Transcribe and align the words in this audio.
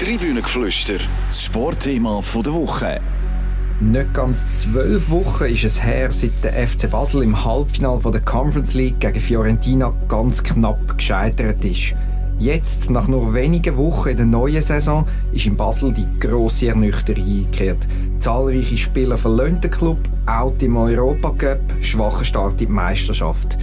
Tribünengeflüster, 0.00 0.98
das 1.28 1.44
Sportthema 1.44 2.20
der 2.44 2.52
Woche. 2.52 3.00
Nicht 3.80 4.12
ganz 4.12 4.44
zwölf 4.52 5.08
Wochen 5.08 5.44
ist 5.44 5.62
es 5.62 5.82
her, 5.82 6.10
seit 6.10 6.32
der 6.42 6.66
FC 6.66 6.90
Basel 6.90 7.22
im 7.22 7.44
Halbfinale 7.44 8.10
der 8.10 8.20
Conference 8.22 8.74
League 8.74 8.98
gegen 8.98 9.20
Fiorentina 9.20 9.94
ganz 10.08 10.42
knapp 10.42 10.98
gescheitert 10.98 11.64
ist. 11.64 11.94
Jetzt, 12.40 12.90
nach 12.90 13.06
nur 13.06 13.32
wenigen 13.34 13.76
Wochen 13.76 14.08
in 14.08 14.16
der 14.16 14.26
neuen 14.26 14.60
Saison, 14.60 15.06
ist 15.32 15.46
in 15.46 15.56
Basel 15.56 15.92
die 15.92 16.08
grosse 16.18 16.68
Ernüchterung 16.68 17.24
eingekehrt. 17.24 17.86
Zahlreiche 18.18 18.76
Spieler 18.76 19.16
verlassen 19.16 19.60
den 19.60 19.70
Club, 19.70 19.98
out 20.26 20.60
im 20.60 20.76
Europacup, 20.76 21.60
schwacher 21.80 22.24
Start 22.24 22.60
in 22.60 22.66
die 22.66 22.72
Meisterschaft. 22.72 23.56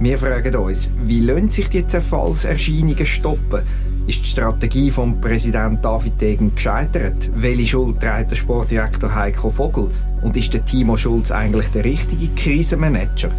Wir 0.00 0.16
fragen 0.16 0.54
uns, 0.54 0.92
wie 1.02 1.18
lassen 1.18 1.50
sich 1.50 1.68
die 1.70 1.84
Zerfallserscheinungen 1.84 3.04
stoppen? 3.04 3.64
Ist 4.06 4.20
die 4.20 4.28
Strategie 4.28 4.92
vom 4.92 5.20
Präsident 5.20 5.84
David 5.84 6.20
Degen 6.20 6.54
gescheitert? 6.54 7.28
Welche 7.34 7.66
Schuld 7.66 7.98
trägt 7.98 8.30
der 8.30 8.36
Sportdirektor 8.36 9.12
Heiko 9.12 9.50
Vogel? 9.50 9.90
Und 10.22 10.36
ist 10.36 10.54
der 10.54 10.64
Timo 10.64 10.96
Schulz 10.96 11.32
eigentlich 11.32 11.66
der 11.70 11.84
richtige 11.84 12.28
Krisenmanager? 12.36 13.32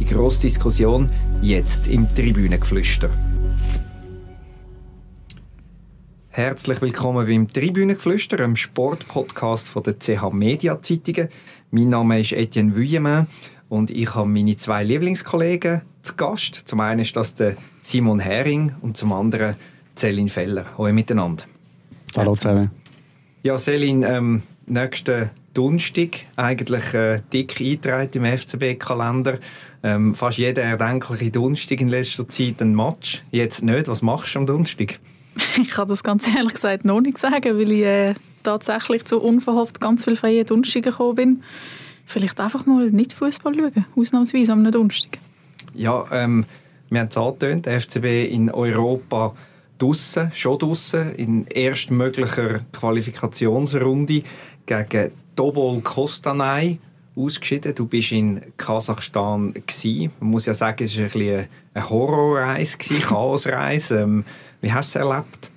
Die 0.00 0.04
grosse 0.04 0.40
Diskussion 0.40 1.08
jetzt 1.42 1.86
im 1.86 2.12
Tribünengeflüster. 2.12 3.08
Herzlich 6.30 6.82
willkommen 6.82 7.24
beim 7.24 7.46
Tribünengeflüster, 7.46 8.40
einem 8.40 8.56
Sportpodcast 8.56 9.68
von 9.68 9.84
der 9.84 9.96
CH 10.00 10.32
Media 10.32 10.82
Zeitungen. 10.82 11.28
Mein 11.70 11.90
Name 11.90 12.18
ist 12.18 12.32
Etienne 12.32 12.76
Vuillemin 12.76 13.28
und 13.70 13.90
ich 13.90 14.14
habe 14.14 14.28
meine 14.28 14.56
zwei 14.56 14.84
Lieblingskollegen 14.84 15.80
zu 16.02 16.16
Gast. 16.16 16.56
Zum 16.66 16.80
einen 16.80 17.00
ist 17.00 17.16
das 17.16 17.34
der 17.34 17.56
Simon 17.82 18.18
Hering 18.18 18.74
und 18.82 18.96
zum 18.96 19.12
anderen 19.12 19.56
Selin 19.94 20.28
Feller. 20.28 20.66
Hallo 20.76 20.92
miteinander. 20.92 21.44
Hallo 22.16 22.34
zusammen. 22.34 22.70
Ja, 23.42 23.56
Selin, 23.56 24.02
ähm, 24.02 24.42
nächsten 24.66 25.30
Donnerstag 25.54 26.18
eigentlich 26.36 26.94
äh, 26.94 27.22
dick 27.32 27.60
eingetragen 27.60 28.10
im 28.12 28.24
FCB-Kalender. 28.24 29.38
Ähm, 29.82 30.14
fast 30.14 30.38
jeder 30.38 30.62
erdenkliche 30.62 31.30
Donnerstag 31.30 31.80
in 31.80 31.88
letzter 31.88 32.28
Zeit 32.28 32.60
ein 32.60 32.74
Match. 32.74 33.22
Jetzt 33.30 33.62
nicht. 33.62 33.88
Was 33.88 34.02
machst 34.02 34.34
du 34.34 34.40
am 34.40 34.46
Donnerstag? 34.46 34.98
Ich 35.62 35.68
kann 35.68 35.88
das 35.88 36.02
ganz 36.02 36.26
ehrlich 36.28 36.54
gesagt 36.54 36.84
noch 36.84 37.00
nicht 37.00 37.18
sagen, 37.18 37.56
weil 37.56 37.72
ich 37.72 37.82
äh, 37.82 38.14
tatsächlich 38.42 39.04
zu 39.04 39.20
unverhofft 39.20 39.80
ganz 39.80 40.04
viele 40.04 40.16
freie 40.16 40.44
Donnerstage 40.44 40.90
gekommen 40.90 41.14
bin. 41.14 41.42
Vielleicht 42.10 42.40
einfach 42.40 42.66
mal 42.66 42.90
nicht 42.90 43.12
Fußball 43.12 43.54
schauen, 43.54 43.86
ausnahmsweise 43.94 44.52
am 44.52 44.68
Donnerstag. 44.68 45.18
Ja, 45.74 46.04
ähm, 46.10 46.44
wir 46.88 46.98
haben 46.98 47.08
es 47.08 47.16
angetönt, 47.16 47.66
der 47.66 47.80
FCB 47.80 48.32
in 48.34 48.50
Europa 48.50 49.32
draussen, 49.78 50.32
schon 50.34 50.58
draussen, 50.58 51.14
in 51.14 51.46
erstmöglicher 51.46 52.62
Qualifikationsrunde 52.72 54.24
gegen 54.66 55.12
Dobol 55.36 55.80
Kostanay 55.82 56.80
ausgeschieden. 57.14 57.76
Du 57.76 57.86
bist 57.86 58.10
in 58.10 58.42
Kasachstan 58.56 59.52
gewesen. 59.54 60.10
Man 60.18 60.30
muss 60.30 60.46
ja 60.46 60.54
sagen, 60.54 60.82
es 60.82 60.98
war 60.98 61.04
ein 61.04 61.48
eine 61.74 61.90
Horrorreise, 61.90 62.76
Chaosreise. 62.78 64.00
Ähm, 64.00 64.24
wie 64.60 64.72
hast 64.72 64.96
du 64.96 64.98
es 64.98 65.04
erlebt? 65.04 65.49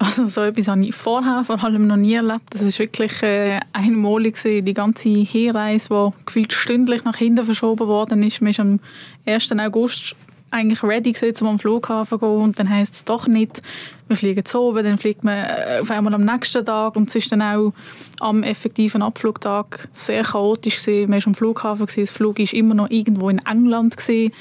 Also 0.00 0.26
so 0.28 0.42
etwas 0.42 0.68
habe 0.68 0.84
ich 0.84 0.94
vorher 0.94 1.42
vor 1.44 1.62
allem 1.62 1.88
noch 1.88 1.96
nie 1.96 2.14
erlebt. 2.14 2.44
Das 2.50 2.62
ist 2.62 2.78
wirklich 2.78 3.20
äh, 3.22 3.58
einmalig 3.72 4.36
gewesen, 4.36 4.64
die 4.64 4.74
ganze 4.74 5.08
Herreise, 5.08 5.88
die 5.88 6.24
gefühlt 6.24 6.52
stündlich 6.52 7.04
nach 7.04 7.16
hinten 7.16 7.44
verschoben 7.44 7.88
worden 7.88 8.22
ist. 8.22 8.40
Man 8.40 8.50
ist 8.50 8.60
am 8.60 8.78
1. 9.26 9.50
August 9.58 10.14
eigentlich 10.50 10.82
ready 10.82 11.12
gewesen, 11.12 11.44
um 11.44 11.52
am 11.52 11.58
Flughafen 11.58 12.18
zu 12.18 12.26
gehen 12.26 12.42
und 12.42 12.58
dann 12.58 12.70
heisst 12.70 12.94
es 12.94 13.04
doch 13.04 13.26
nicht, 13.26 13.62
wir 14.06 14.16
fliegen 14.16 14.44
zu 14.44 14.60
oben, 14.60 14.84
dann 14.84 14.98
fliegt 14.98 15.24
man 15.24 15.44
äh, 15.44 15.78
auf 15.82 15.90
einmal 15.90 16.14
am 16.14 16.24
nächsten 16.24 16.64
Tag 16.64 16.96
und 16.96 17.08
es 17.08 17.16
ist 17.16 17.30
dann 17.32 17.42
auch 17.42 17.72
am 18.20 18.42
effektiven 18.42 19.02
Abflugtag 19.02 19.88
sehr 19.92 20.22
chaotisch 20.22 20.78
gewesen. 20.78 21.10
Man 21.10 21.20
war 21.20 21.26
am 21.26 21.34
Flughafen, 21.34 21.86
gewesen, 21.86 22.04
das 22.04 22.12
Flug 22.12 22.38
ist 22.38 22.54
immer 22.54 22.74
noch 22.74 22.90
irgendwo 22.90 23.28
in 23.28 23.40
England 23.46 23.96
gewesen. 23.96 24.32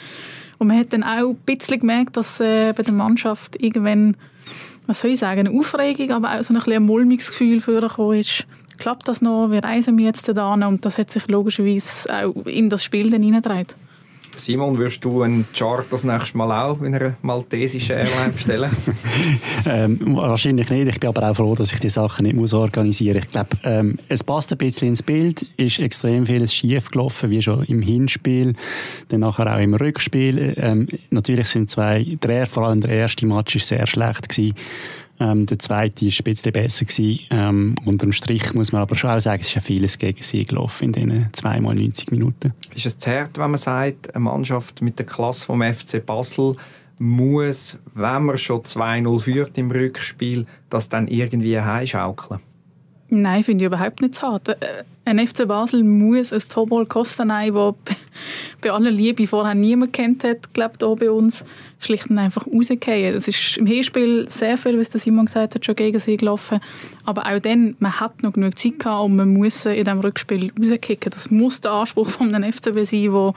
und 0.57 0.67
man 0.67 0.79
hat 0.79 0.93
dann 0.93 1.03
auch 1.03 1.29
ein 1.29 1.35
bisschen 1.45 1.79
gemerkt, 1.79 2.15
dass 2.15 2.39
äh, 2.39 2.73
bei 2.73 2.83
der 2.83 2.93
Mannschaft 2.93 3.61
irgendwann, 3.61 4.15
was 4.87 5.01
soll 5.01 5.11
ich 5.11 5.19
sagen, 5.19 5.47
eine 5.47 5.51
Aufregung, 5.51 6.11
aber 6.11 6.39
auch 6.39 6.43
so 6.43 6.53
ein, 6.53 6.61
ein 6.61 6.83
mulmiges 6.83 7.29
Gefühl 7.29 7.61
vorgekommen 7.61 8.19
ist. 8.19 8.47
Klappt 8.77 9.07
das 9.07 9.21
noch? 9.21 9.49
Wie 9.51 9.57
reisen 9.57 9.97
wir 9.97 10.05
jetzt 10.05 10.27
da 10.29 10.53
Und 10.53 10.85
das 10.85 10.97
hat 10.97 11.09
sich 11.09 11.27
logischerweise 11.27 12.25
auch 12.25 12.45
in 12.45 12.69
das 12.69 12.83
Spiel 12.83 13.09
dann 13.09 13.23
hineingetragen. 13.23 13.86
Simon, 14.39 14.77
wirst 14.79 15.03
du 15.03 15.21
einen 15.21 15.47
Chart 15.53 15.85
das 15.89 16.03
nächste 16.03 16.37
Mal 16.37 16.51
auch 16.51 16.81
in 16.81 16.95
einer 16.95 17.15
maltesischen 17.21 17.95
Airline 17.95 18.33
bestellen? 18.33 18.71
ähm, 19.65 19.99
wahrscheinlich 20.15 20.69
nicht. 20.69 20.87
Ich 20.87 20.99
bin 20.99 21.09
aber 21.09 21.29
auch 21.29 21.35
froh, 21.35 21.55
dass 21.55 21.71
ich 21.71 21.79
die 21.79 21.89
Sachen 21.89 22.25
nicht 22.25 22.35
muss 22.35 22.53
organisieren 22.53 23.17
muss. 23.17 23.25
Ich 23.25 23.31
glaube, 23.31 23.49
ähm, 23.63 23.99
es 24.07 24.23
passt 24.23 24.51
ein 24.51 24.57
bisschen 24.57 24.89
ins 24.89 25.03
Bild. 25.03 25.43
ist 25.57 25.79
extrem 25.79 26.25
vieles 26.25 26.53
schief 26.53 26.89
gelaufen, 26.91 27.29
wie 27.29 27.41
schon 27.41 27.63
im 27.63 27.81
Hinspiel, 27.81 28.53
dann 29.09 29.21
nachher 29.21 29.53
auch 29.53 29.59
im 29.59 29.73
Rückspiel. 29.73 30.55
Ähm, 30.57 30.87
natürlich 31.09 31.47
sind 31.47 31.69
zwei, 31.69 32.17
der, 32.21 32.45
vor 32.45 32.67
allem 32.67 32.81
der 32.81 32.91
erste 32.91 33.25
Match 33.25 33.55
ist 33.55 33.67
sehr 33.67 33.87
schlecht 33.87 34.29
gewesen. 34.29 34.55
Ähm, 35.19 35.45
der 35.45 35.59
zweite 35.59 36.05
war 36.05 36.11
ein 36.11 36.23
bisschen 36.23 36.51
besser. 36.51 36.85
Gewesen. 36.85 37.19
Ähm, 37.31 37.75
unterm 37.85 38.11
Strich 38.11 38.53
muss 38.53 38.71
man 38.71 38.81
aber 38.81 38.95
schon 38.95 39.09
auch 39.09 39.19
sagen, 39.19 39.41
es 39.41 39.47
ist 39.47 39.55
ja 39.55 39.61
vieles 39.61 39.97
gegen 39.97 40.21
sie 40.21 40.45
gelaufen 40.45 40.85
in 40.85 40.91
diesen 40.91 41.29
zweimal 41.33 41.75
90 41.75 42.11
Minuten. 42.11 42.53
Ist 42.75 42.85
es 42.85 42.97
zu 42.97 43.09
hart, 43.09 43.37
wenn 43.37 43.51
man 43.51 43.59
sagt, 43.59 44.13
eine 44.13 44.23
Mannschaft 44.23 44.81
mit 44.81 44.99
der 44.99 45.05
Klasse 45.05 45.45
vom 45.45 45.61
FC 45.61 46.05
Basel 46.05 46.55
muss, 46.99 47.77
wenn 47.93 48.23
man 48.23 48.37
schon 48.37 48.61
2-0 48.61 49.19
führt 49.19 49.57
im 49.57 49.71
Rückspiel, 49.71 50.45
das 50.69 50.89
dann 50.89 51.07
irgendwie 51.07 51.59
heimschaukeln? 51.59 52.39
Nein, 53.09 53.43
finde 53.43 53.63
ich 53.63 53.67
überhaupt 53.67 54.01
nicht 54.01 54.21
hart. 54.21 54.57
Ein 55.07 55.25
FC 55.25 55.47
Basel 55.47 55.85
muss 55.85 56.33
ein 56.33 56.41
Tobol 56.49 56.85
Kostanay, 56.85 57.49
das 57.49 57.75
bei 58.59 58.71
aller 58.73 58.91
Liebe 58.91 59.25
vorher 59.25 59.55
niemand 59.55 59.93
kennt 59.93 60.25
hat, 60.25 60.53
glaubt 60.53 60.83
auch 60.83 60.97
bei 60.97 61.09
uns, 61.09 61.45
schlicht 61.79 62.09
und 62.09 62.17
einfach 62.17 62.45
rausgehen. 62.45 63.15
Es 63.15 63.25
ist 63.29 63.55
im 63.55 63.67
Hinspiel 63.67 64.27
sehr 64.27 64.57
viel, 64.57 64.77
wie 64.77 64.81
es 64.81 64.91
Simon 64.91 65.27
gesagt 65.27 65.55
hat, 65.55 65.65
schon 65.65 65.77
gegen 65.77 65.97
sie 65.97 66.17
gelaufen. 66.17 66.59
Aber 67.05 67.25
auch 67.25 67.39
dann, 67.39 67.77
man 67.79 68.01
hat 68.01 68.21
noch 68.21 68.33
genug 68.33 68.59
Zeit 68.59 68.79
gehabt 68.79 69.05
und 69.05 69.15
man 69.15 69.31
muss 69.31 69.65
in 69.65 69.75
diesem 69.85 70.01
Rückspiel 70.01 70.51
rauskicken. 70.59 71.09
Das 71.09 71.31
muss 71.31 71.61
der 71.61 71.71
Anspruch 71.71 72.09
von 72.09 72.35
einem 72.35 72.51
FCB 72.51 72.83
sein, 72.83 73.03
der, 73.03 73.33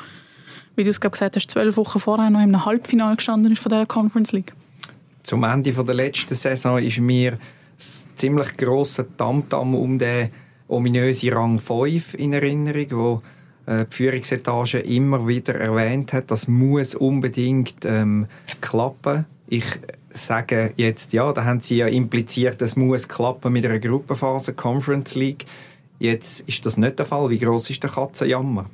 wie 0.74 0.82
du 0.82 0.90
es 0.90 1.00
gesagt 1.00 1.36
hast, 1.36 1.50
zwölf 1.52 1.76
Wochen 1.76 2.00
vorher 2.00 2.30
noch 2.30 2.42
im 2.42 2.64
Halbfinale 2.64 3.14
gestanden 3.14 3.52
ist 3.52 3.62
von 3.62 3.70
dieser 3.70 3.86
Conference 3.86 4.32
League. 4.32 4.52
Zum 5.22 5.44
Ende 5.44 5.70
der 5.72 5.94
letzten 5.94 6.34
Saison 6.34 6.78
ist 6.78 6.98
mir 6.98 7.38
ziemlich 8.16 8.56
grosser 8.56 9.04
Tamtam 9.16 9.76
um 9.76 10.00
den 10.00 10.30
ominösen 10.70 11.32
Rang 11.32 11.58
5 11.58 12.14
in 12.14 12.32
Erinnerung, 12.32 12.86
wo 12.90 13.22
äh, 13.66 13.84
die 13.90 13.96
Führungsetage 13.96 14.78
immer 14.78 15.26
wieder 15.26 15.54
erwähnt 15.54 16.12
hat, 16.12 16.30
das 16.30 16.48
muss 16.48 16.94
unbedingt 16.94 17.84
ähm, 17.84 18.26
klappen. 18.60 19.26
Ich 19.48 19.64
sage 20.12 20.72
jetzt, 20.76 21.12
ja, 21.12 21.32
da 21.32 21.44
haben 21.44 21.60
sie 21.60 21.76
ja 21.76 21.86
impliziert, 21.86 22.60
das 22.60 22.76
muss 22.76 23.08
klappen 23.08 23.52
mit 23.52 23.64
einer 23.64 23.78
Gruppenphase 23.78 24.54
Conference 24.54 25.14
League. 25.14 25.46
Jetzt 25.98 26.40
ist 26.48 26.64
das 26.64 26.76
nicht 26.76 26.98
der 26.98 27.06
Fall. 27.06 27.30
Wie 27.30 27.38
groß 27.38 27.70
ist 27.70 27.82
der 27.82 27.90
Katzenjammer? 27.90 28.66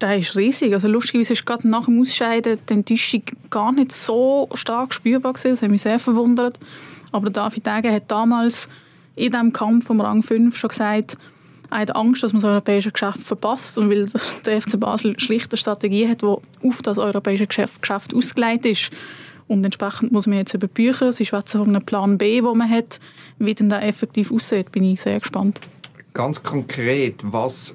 Der 0.00 0.18
ist 0.18 0.36
riesig. 0.36 0.72
Also 0.72 0.88
lustigerweise 0.88 1.34
ist 1.34 1.46
gerade 1.46 1.68
nach 1.68 1.84
dem 1.84 2.00
Ausscheiden 2.00 2.58
die 2.68 2.72
Enttäuschung 2.72 3.22
gar 3.50 3.72
nicht 3.72 3.92
so 3.92 4.48
stark 4.54 4.92
spürbar 4.92 5.34
gewesen. 5.34 5.52
Das 5.52 5.62
hat 5.62 5.70
mich 5.70 5.82
sehr 5.82 5.98
verwundert. 5.98 6.58
Aber 7.12 7.30
David 7.30 7.66
Degen 7.66 7.94
hat 7.94 8.10
damals 8.10 8.68
in 9.14 9.30
diesem 9.32 9.52
Kampf 9.52 9.90
um 9.90 10.00
Rang 10.00 10.22
5 10.22 10.56
schon 10.56 10.68
gesagt, 10.68 11.16
er 11.70 11.78
hat 11.78 11.96
Angst, 11.96 12.22
dass 12.22 12.32
man 12.32 12.42
das 12.42 12.50
europäische 12.50 12.92
Geschäft 12.92 13.20
verpasst 13.20 13.78
und 13.78 13.90
weil 13.90 14.06
der 14.46 14.60
FC 14.60 14.78
Basel 14.78 15.18
schlicht 15.18 15.52
eine 15.52 15.58
Strategie 15.58 16.08
hat, 16.08 16.22
die 16.22 16.26
auf 16.26 16.82
das 16.82 16.98
europäische 16.98 17.46
Geschäft, 17.46 18.14
ausgelegt 18.14 18.66
ist. 18.66 18.90
Und 19.48 19.64
entsprechend 19.64 20.12
muss 20.12 20.26
man 20.26 20.38
jetzt 20.38 20.54
über 20.54 20.68
Bücher, 20.68 21.12
sie 21.12 21.26
schwätzen 21.26 21.58
von 21.58 21.68
einem 21.68 21.84
Plan 21.84 22.18
B, 22.18 22.40
den 22.40 22.56
man 22.56 22.68
hat. 22.68 23.00
Wie 23.38 23.54
denn 23.54 23.68
der 23.68 23.82
effektiv 23.82 24.30
aussieht, 24.30 24.70
bin 24.70 24.84
ich 24.84 25.00
sehr 25.00 25.18
gespannt. 25.18 25.60
Ganz 26.14 26.42
konkret, 26.42 27.20
was 27.22 27.74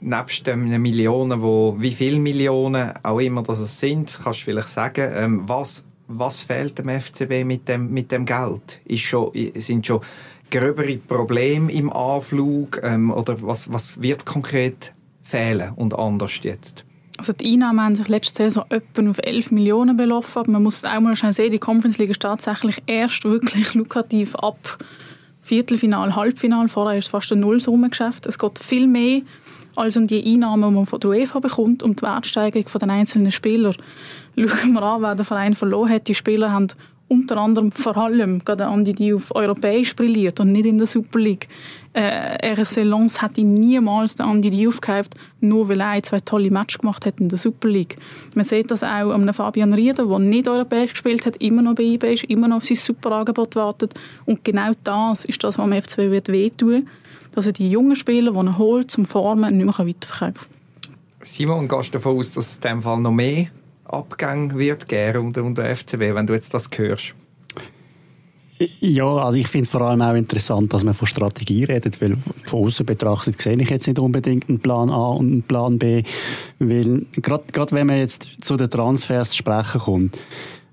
nebst 0.00 0.46
den 0.46 0.80
Millionen, 0.80 1.42
wo, 1.42 1.76
wie 1.78 1.92
viele 1.92 2.18
Millionen 2.18 2.92
auch 3.02 3.20
immer 3.20 3.42
das 3.42 3.78
sind, 3.78 4.18
kannst 4.22 4.40
du 4.40 4.44
vielleicht 4.44 4.68
sagen, 4.68 5.12
ähm, 5.16 5.48
was 5.48 5.84
was 6.18 6.42
fehlt 6.42 6.78
dem 6.78 6.88
FCB 6.88 7.44
mit 7.44 7.68
dem, 7.68 7.92
mit 7.92 8.12
dem 8.12 8.26
Geld? 8.26 8.80
Ist 8.84 9.02
schon, 9.02 9.30
sind 9.54 9.86
schon 9.86 10.00
gröbere 10.52 10.98
Probleme 10.98 11.72
im 11.72 11.92
Anflug 11.92 12.80
ähm, 12.84 13.10
oder 13.10 13.42
was, 13.42 13.72
was 13.72 14.00
wird 14.00 14.24
konkret 14.26 14.92
fehlen 15.22 15.72
und 15.74 15.98
anders 15.98 16.38
jetzt? 16.42 16.84
Also 17.18 17.32
die 17.32 17.52
Einnahmen 17.52 17.80
haben 17.80 17.94
sich 17.94 18.08
letzte 18.08 18.44
Saison 18.44 18.64
etwa 18.68 19.08
auf 19.10 19.18
11 19.18 19.50
Millionen 19.50 19.96
belaufen, 19.96 20.40
aber 20.40 20.50
man 20.52 20.62
muss 20.62 20.84
auch 20.84 21.00
mal 21.00 21.16
schnell 21.16 21.32
sehen, 21.32 21.50
die 21.50 21.58
Conference 21.58 21.98
League 21.98 22.10
ist 22.10 22.22
tatsächlich 22.22 22.82
erst 22.86 23.24
wirklich 23.24 23.74
lukrativ 23.74 24.34
ab 24.36 24.78
Viertelfinal, 25.42 26.14
Halbfinal. 26.14 26.68
Vorher 26.68 26.98
ist 26.98 27.06
es 27.06 27.10
fast 27.10 27.32
ein 27.32 27.40
Nullsummengeschäft. 27.40 28.26
Es 28.26 28.38
geht 28.38 28.58
viel 28.58 28.86
mehr 28.86 29.22
als 29.74 29.96
um 29.96 30.06
die 30.06 30.24
Einnahmen, 30.24 30.70
die 30.70 30.74
man 30.74 30.86
von 30.86 31.00
der 31.00 31.10
UEFA 31.10 31.40
bekommt, 31.40 31.82
um 31.82 31.96
die 31.96 32.02
Wertsteigerung 32.02 32.66
der 32.80 32.88
einzelnen 32.88 33.32
Spieler. 33.32 33.74
Schauen 34.36 34.72
wir 34.72 34.82
an, 34.82 35.02
wer 35.02 35.14
der 35.14 35.24
Verein 35.24 35.54
verloren 35.54 35.90
hat. 35.90 36.08
Die 36.08 36.14
Spieler 36.14 36.52
haben 36.52 36.68
unter 37.12 37.36
anderem 37.36 37.70
vor 37.70 37.96
allem 37.96 38.38
gerade 38.44 38.66
Andi 38.66 38.94
die 38.94 39.12
auf 39.12 39.34
europäisch 39.34 39.94
brilliert 39.94 40.40
und 40.40 40.52
nicht 40.52 40.64
in 40.64 40.78
der 40.78 40.86
Super 40.86 41.18
League. 41.18 41.48
Äh, 41.92 42.54
RSC 42.54 42.84
Lens 42.84 43.20
hätte 43.20 43.42
niemals 43.42 44.16
den 44.16 44.24
Andi 44.24 44.48
Diouf 44.48 44.80
gehabt, 44.80 45.14
nur 45.40 45.68
weil 45.68 45.80
er 45.82 46.02
zwei 46.02 46.20
tolle 46.20 46.50
Matches 46.50 46.78
gemacht 46.78 47.04
hat 47.04 47.20
in 47.20 47.28
der 47.28 47.36
Super 47.36 47.68
League. 47.68 47.98
Man 48.34 48.44
sieht 48.44 48.70
das 48.70 48.82
auch 48.82 49.10
an 49.10 49.32
Fabian 49.34 49.74
Rieder, 49.74 50.06
der 50.06 50.18
nicht 50.18 50.48
europäisch 50.48 50.92
gespielt 50.92 51.26
hat, 51.26 51.36
immer 51.36 51.60
noch 51.60 51.74
bei 51.74 51.82
IB 51.82 52.14
ist, 52.14 52.24
immer 52.24 52.48
noch 52.48 52.56
auf 52.56 52.64
sein 52.64 52.76
Superangebot 52.76 53.56
wartet. 53.56 53.92
Und 54.24 54.42
genau 54.42 54.72
das 54.82 55.26
ist 55.26 55.44
das, 55.44 55.58
was 55.58 55.68
dem 55.68 55.82
FC 55.82 55.98
wird 56.10 56.28
wehtun 56.28 56.88
dass 57.34 57.46
er 57.46 57.52
die 57.52 57.70
jungen 57.70 57.96
Spieler, 57.96 58.32
die 58.32 58.46
er 58.46 58.58
holt, 58.58 58.90
zum 58.90 59.06
Formen, 59.06 59.56
nicht 59.56 59.64
mehr 59.64 59.88
weiterverkaufen 59.88 60.48
kann. 60.48 60.92
Simon, 61.22 61.66
gehst 61.66 61.88
du 61.88 61.92
davon 61.92 62.18
aus, 62.18 62.32
dass 62.32 62.46
es 62.46 62.56
in 62.56 62.60
diesem 62.60 62.82
Fall 62.82 62.98
noch 63.00 63.10
mehr 63.10 63.46
Abgänge 63.92 64.56
wird 64.58 64.88
geben 64.88 65.26
unter, 65.26 65.44
unter 65.44 65.64
FCB, 65.74 66.14
wenn 66.14 66.26
du 66.26 66.32
jetzt 66.34 66.54
das 66.54 66.70
hörst? 66.74 67.14
Ja, 68.80 69.16
also 69.16 69.38
ich 69.38 69.48
finde 69.48 69.68
vor 69.68 69.82
allem 69.82 70.02
auch 70.02 70.14
interessant, 70.14 70.72
dass 70.72 70.84
man 70.84 70.94
von 70.94 71.08
Strategie 71.08 71.64
redet, 71.64 72.00
weil 72.00 72.16
von 72.46 72.66
außen 72.66 72.86
betrachtet 72.86 73.40
sehe 73.40 73.60
ich 73.60 73.70
jetzt 73.70 73.86
nicht 73.86 73.98
unbedingt 73.98 74.48
einen 74.48 74.60
Plan 74.60 74.90
A 74.90 75.08
und 75.08 75.32
einen 75.32 75.42
Plan 75.42 75.78
B, 75.78 76.02
weil 76.58 77.06
gerade 77.16 77.72
wenn 77.72 77.86
man 77.86 77.98
jetzt 77.98 78.44
zu 78.44 78.56
den 78.56 78.70
Transfers 78.70 79.30
zu 79.30 79.38
sprechen 79.38 79.80
kommt, 79.80 80.18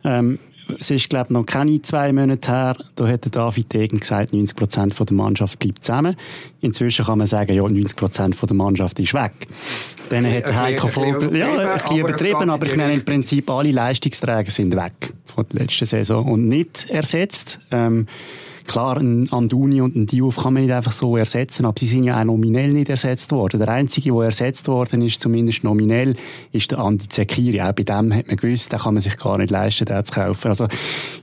ähm, 0.03 0.39
es 0.79 0.91
ist, 0.91 1.09
glaube 1.09 1.27
ich, 1.29 1.31
noch 1.31 1.45
keine 1.45 1.81
zwei 1.81 2.11
Monate 2.11 2.51
her, 2.51 2.77
da 2.95 3.07
hat 3.07 3.35
David 3.35 3.73
Degen 3.73 3.99
gesagt, 3.99 4.33
90 4.33 4.55
Prozent 4.55 4.99
der 4.99 5.15
Mannschaft 5.15 5.59
bleibt 5.59 5.85
zusammen. 5.85 6.15
Inzwischen 6.61 7.05
kann 7.05 7.17
man 7.17 7.27
sagen, 7.27 7.53
ja, 7.53 7.63
90 7.63 7.95
Prozent 7.95 8.37
der 8.41 8.55
Mannschaft 8.55 8.99
ist 8.99 9.13
weg. 9.13 9.31
Dann 10.09 10.25
hat 10.25 10.45
der 10.45 10.59
Heiko 10.59 10.87
Vogel, 10.87 11.35
ja, 11.35 11.51
ein 11.51 11.77
bisschen 11.79 11.97
übertrieben, 11.97 12.49
aber 12.49 12.67
ich 12.67 12.75
meine, 12.75 12.93
im 12.93 13.05
Prinzip 13.05 13.49
alle 13.49 13.71
Leistungsträger 13.71 14.51
sind 14.51 14.75
weg 14.75 15.13
von 15.25 15.45
der 15.51 15.61
letzten 15.61 15.85
Saison 15.85 16.25
und 16.31 16.47
nicht 16.47 16.89
ersetzt. 16.89 17.59
Ähm, 17.71 18.07
Klar, 18.69 18.97
ein 18.97 19.27
Anduni 19.31 19.81
und 19.81 19.95
ein 19.95 20.05
Diouf 20.05 20.37
kann 20.37 20.53
man 20.53 20.61
nicht 20.61 20.71
einfach 20.71 20.91
so 20.91 21.17
ersetzen, 21.17 21.65
aber 21.65 21.73
sie 21.79 21.87
sind 21.87 22.03
ja 22.03 22.19
auch 22.19 22.23
nominell 22.23 22.71
nicht 22.71 22.87
ersetzt 22.87 23.31
worden. 23.31 23.59
Der 23.59 23.69
einzige, 23.69 24.11
der 24.11 24.25
ersetzt 24.25 24.67
worden 24.67 25.01
ist, 25.01 25.19
zumindest 25.21 25.63
nominell, 25.63 26.15
ist 26.51 26.69
der 26.69 26.77
Andi 26.77 27.09
Zekiri. 27.09 27.61
Auch 27.61 27.71
bei 27.71 27.81
dem 27.81 28.13
hat 28.13 28.27
man 28.27 28.35
gewusst, 28.35 28.71
den 28.71 28.77
kann 28.77 28.93
man 28.93 29.01
sich 29.01 29.17
gar 29.17 29.39
nicht 29.39 29.49
leisten, 29.49 29.85
den 29.85 30.05
zu 30.05 30.13
kaufen. 30.13 30.49
Also, 30.49 30.67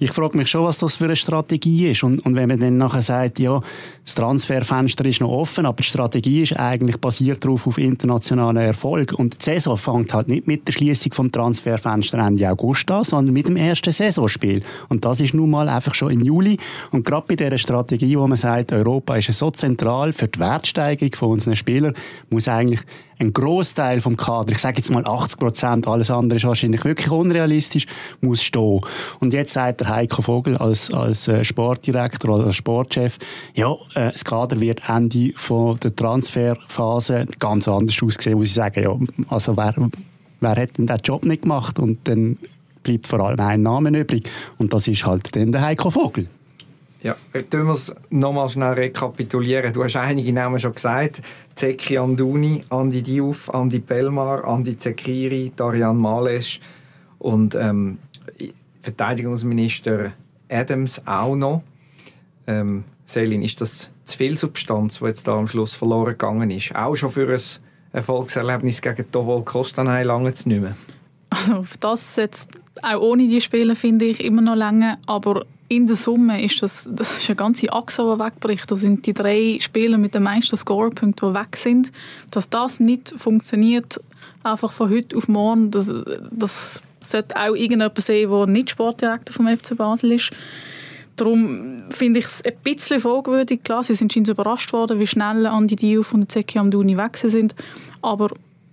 ich 0.00 0.10
frage 0.10 0.36
mich 0.36 0.50
schon, 0.50 0.64
was 0.64 0.78
das 0.78 0.96
für 0.96 1.04
eine 1.04 1.14
Strategie 1.14 1.88
ist. 1.88 2.02
Und, 2.02 2.18
und 2.26 2.34
wenn 2.34 2.48
man 2.48 2.58
dann 2.58 2.78
nachher 2.78 3.02
sagt, 3.02 3.38
ja, 3.38 3.60
das 4.04 4.16
Transferfenster 4.16 5.04
ist 5.04 5.20
noch 5.20 5.30
offen, 5.30 5.66
aber 5.66 5.76
die 5.76 5.84
Strategie 5.84 6.42
ist 6.42 6.58
eigentlich 6.58 6.96
basiert 6.96 7.44
darauf 7.44 7.68
auf 7.68 7.78
internationalen 7.78 8.56
Erfolg. 8.56 9.12
Und 9.12 9.40
die 9.40 9.44
Saison 9.44 9.76
fängt 9.76 10.12
halt 10.12 10.26
nicht 10.26 10.48
mit 10.48 10.66
der 10.66 10.72
Schließung 10.72 11.12
vom 11.12 11.30
Transferfenster 11.30 12.18
Ende 12.18 12.50
August 12.50 12.90
an, 12.90 13.04
sondern 13.04 13.32
mit 13.32 13.46
dem 13.46 13.56
ersten 13.56 13.92
Saisonspiel. 13.92 14.64
Und 14.88 15.04
das 15.04 15.20
ist 15.20 15.32
nun 15.32 15.50
mal 15.50 15.68
einfach 15.68 15.94
schon 15.94 16.10
im 16.10 16.22
Juli. 16.22 16.58
Und 16.90 17.04
gerade 17.04 17.35
dieser 17.36 17.58
Strategie, 17.58 18.18
wo 18.18 18.26
man 18.26 18.36
sagt, 18.36 18.72
Europa 18.72 19.16
ist 19.16 19.32
so 19.32 19.50
zentral 19.50 20.12
für 20.12 20.28
die 20.28 20.38
Wertsteigerung 20.38 21.14
von 21.14 21.30
unseren 21.30 21.56
Spielern, 21.56 21.94
muss 22.30 22.48
eigentlich 22.48 22.80
ein 23.18 23.32
Großteil 23.32 24.00
vom 24.00 24.16
Kader, 24.16 24.52
ich 24.52 24.58
sage 24.58 24.76
jetzt 24.76 24.90
mal 24.90 25.06
80 25.06 25.38
Prozent, 25.38 25.88
alles 25.88 26.10
andere 26.10 26.36
ist 26.36 26.44
wahrscheinlich 26.44 26.84
wirklich 26.84 27.10
unrealistisch, 27.10 27.86
muss 28.20 28.42
stehen. 28.42 28.80
Und 29.20 29.32
jetzt 29.32 29.52
sagt 29.52 29.80
der 29.80 29.88
Heiko 29.88 30.22
Vogel 30.22 30.56
als, 30.56 30.92
als 30.92 31.28
äh, 31.28 31.44
Sportdirektor 31.44 32.34
oder 32.34 32.46
als 32.46 32.56
Sportchef, 32.56 33.18
ja, 33.54 33.72
äh, 33.94 34.10
das 34.10 34.24
Kader 34.24 34.60
wird 34.60 34.82
Ende 34.88 35.32
von 35.36 35.78
der 35.80 35.94
Transferphase 35.94 37.26
ganz 37.38 37.68
anders 37.68 38.02
aussehen, 38.02 38.38
muss 38.38 38.48
ich 38.48 38.54
sagen, 38.54 38.82
ja, 38.82 39.24
also 39.28 39.56
wer, 39.56 39.74
wer 40.40 40.50
hat 40.50 40.78
denn 40.78 40.86
den 40.86 40.98
Job 41.02 41.24
nicht 41.24 41.42
gemacht 41.42 41.78
und 41.78 42.06
dann 42.08 42.36
bleibt 42.82 43.06
vor 43.06 43.20
allem 43.20 43.40
ein 43.40 43.62
Name 43.62 43.98
übrig 43.98 44.28
und 44.58 44.72
das 44.72 44.86
ist 44.86 45.04
halt 45.04 45.34
dann 45.34 45.52
der 45.52 45.62
Heiko 45.62 45.90
Vogel. 45.90 46.28
Ja, 47.06 47.14
tun 47.50 47.66
wir 47.66 47.72
es 47.72 47.94
nochmal 48.10 48.48
schnell 48.48 48.72
rekapitulieren. 48.72 49.72
Du 49.72 49.84
hast 49.84 49.94
einige 49.94 50.32
Namen 50.32 50.58
schon 50.58 50.72
gesagt. 50.72 51.22
Zeki 51.54 51.98
Anduni, 51.98 52.64
Andi 52.68 53.00
Diouf, 53.00 53.54
Andi 53.54 53.78
Pelmar, 53.78 54.44
Andi 54.44 54.76
Zekiri, 54.76 55.52
Darian 55.54 55.96
Males 55.96 56.58
und 57.20 57.54
ähm, 57.54 57.98
Verteidigungsminister 58.82 60.14
Adams 60.48 61.00
auch 61.06 61.36
noch. 61.36 61.62
Ähm, 62.48 62.82
Selin, 63.04 63.42
ist 63.42 63.60
das 63.60 63.88
zu 64.04 64.16
viel 64.16 64.36
Substanz, 64.36 64.98
die 64.98 65.04
jetzt 65.04 65.28
da 65.28 65.38
am 65.38 65.46
Schluss 65.46 65.74
verloren 65.74 66.06
gegangen 66.06 66.50
ist? 66.50 66.74
Auch 66.74 66.96
schon 66.96 67.12
für 67.12 67.32
ein 67.32 67.40
Erfolgserlebnis 67.92 68.82
gegen 68.82 69.08
Tovol 69.12 69.44
Kostanay 69.44 70.02
lange 70.02 70.34
zu 70.34 70.48
nehmen? 70.48 70.74
Also 71.30 71.54
auf 71.54 71.76
das 71.76 72.16
jetzt 72.16 72.50
auch 72.82 73.00
ohne 73.00 73.28
die 73.28 73.40
Spiele 73.40 73.76
finde 73.76 74.06
ich 74.06 74.24
immer 74.24 74.42
noch 74.42 74.56
lange, 74.56 74.98
aber 75.06 75.44
in 75.68 75.86
der 75.86 75.96
Summe 75.96 76.44
ist 76.44 76.62
das, 76.62 76.88
das 76.92 77.18
ist 77.18 77.28
eine 77.28 77.36
ganze 77.36 77.72
Achse, 77.72 78.02
die 78.02 78.20
wegbricht. 78.20 78.70
Das 78.70 78.80
sind 78.80 79.04
die 79.06 79.14
drei 79.14 79.58
Spieler 79.60 79.98
mit 79.98 80.14
den 80.14 80.22
meisten 80.22 80.56
Scorepunkten, 80.56 81.32
die 81.32 81.38
weg 81.38 81.56
sind. 81.56 81.92
Dass 82.30 82.48
das 82.48 82.78
nicht 82.78 83.12
funktioniert, 83.16 84.00
einfach 84.42 84.72
von 84.72 84.90
heute 84.90 85.16
auf 85.16 85.28
morgen, 85.28 85.70
das, 85.70 85.92
das 86.30 86.82
sollte 87.00 87.36
auch 87.36 87.54
irgendjemand 87.54 88.00
sehen, 88.00 88.30
der 88.30 88.46
nicht 88.46 88.70
Sportdirektor 88.70 89.34
vom 89.34 89.48
FC 89.48 89.76
Basel 89.76 90.12
ist. 90.12 90.30
Darum 91.16 91.84
finde 91.90 92.20
ich 92.20 92.26
es 92.26 92.42
ein 92.44 92.52
bisschen 92.62 93.00
fragwürdig. 93.00 93.64
Klar, 93.64 93.82
sie 93.82 93.94
sind 93.94 94.12
schon 94.12 94.24
überrascht 94.24 94.72
worden, 94.72 95.00
wie 95.00 95.06
schnell 95.06 95.46
Andi 95.46 95.74
Diouf 95.74 96.12
und 96.12 96.30
Zeki 96.30 96.58
Amdouni 96.58 96.96
weg 96.96 97.16
sind. 97.16 97.54
Aber 98.02 98.28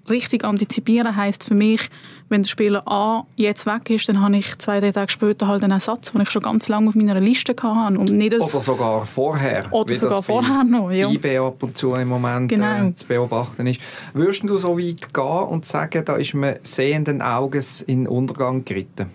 richtig 0.09 0.43
antizipieren 0.43 1.15
heißt 1.15 1.43
für 1.43 1.53
mich, 1.53 1.89
wenn 2.29 2.41
der 2.43 2.49
Spieler 2.49 2.83
A 2.87 3.25
jetzt 3.35 3.65
weg 3.65 3.89
ist, 3.89 4.09
dann 4.09 4.21
habe 4.21 4.37
ich 4.37 4.57
zwei, 4.57 4.79
drei 4.79 4.91
Tage 4.91 5.11
später 5.11 5.47
halt 5.47 5.63
einen 5.63 5.71
Ersatz, 5.71 6.11
den 6.11 6.21
ich 6.21 6.29
schon 6.29 6.41
ganz 6.41 6.67
lange 6.67 6.89
auf 6.89 6.95
meiner 6.95 7.19
Liste 7.19 7.55
hatte. 7.61 7.97
Und 7.97 8.11
nicht 8.11 8.33
oder 8.33 8.45
sogar 8.45 9.05
vorher. 9.05 9.63
Oder 9.71 9.95
sogar 9.95 10.23
vorher 10.23 10.63
noch, 10.63 10.91
ja. 10.91 11.09
IB 11.09 11.37
ab 11.37 11.61
und 11.63 11.77
zu 11.77 11.93
im 11.93 12.09
Moment 12.09 12.49
genau. 12.49 12.87
äh, 12.87 12.95
zu 12.95 13.05
beobachten 13.05 13.67
ist. 13.67 13.79
Würdest 14.13 14.43
du 14.43 14.57
so 14.57 14.77
weit 14.77 15.13
gehen 15.13 15.23
und 15.23 15.65
sagen, 15.65 16.03
da 16.05 16.15
ist 16.15 16.33
man 16.33 16.55
sehenden 16.63 17.21
Auges 17.21 17.81
in 17.81 18.05
den 18.05 18.07
Untergang 18.07 18.65
geritten? 18.65 19.07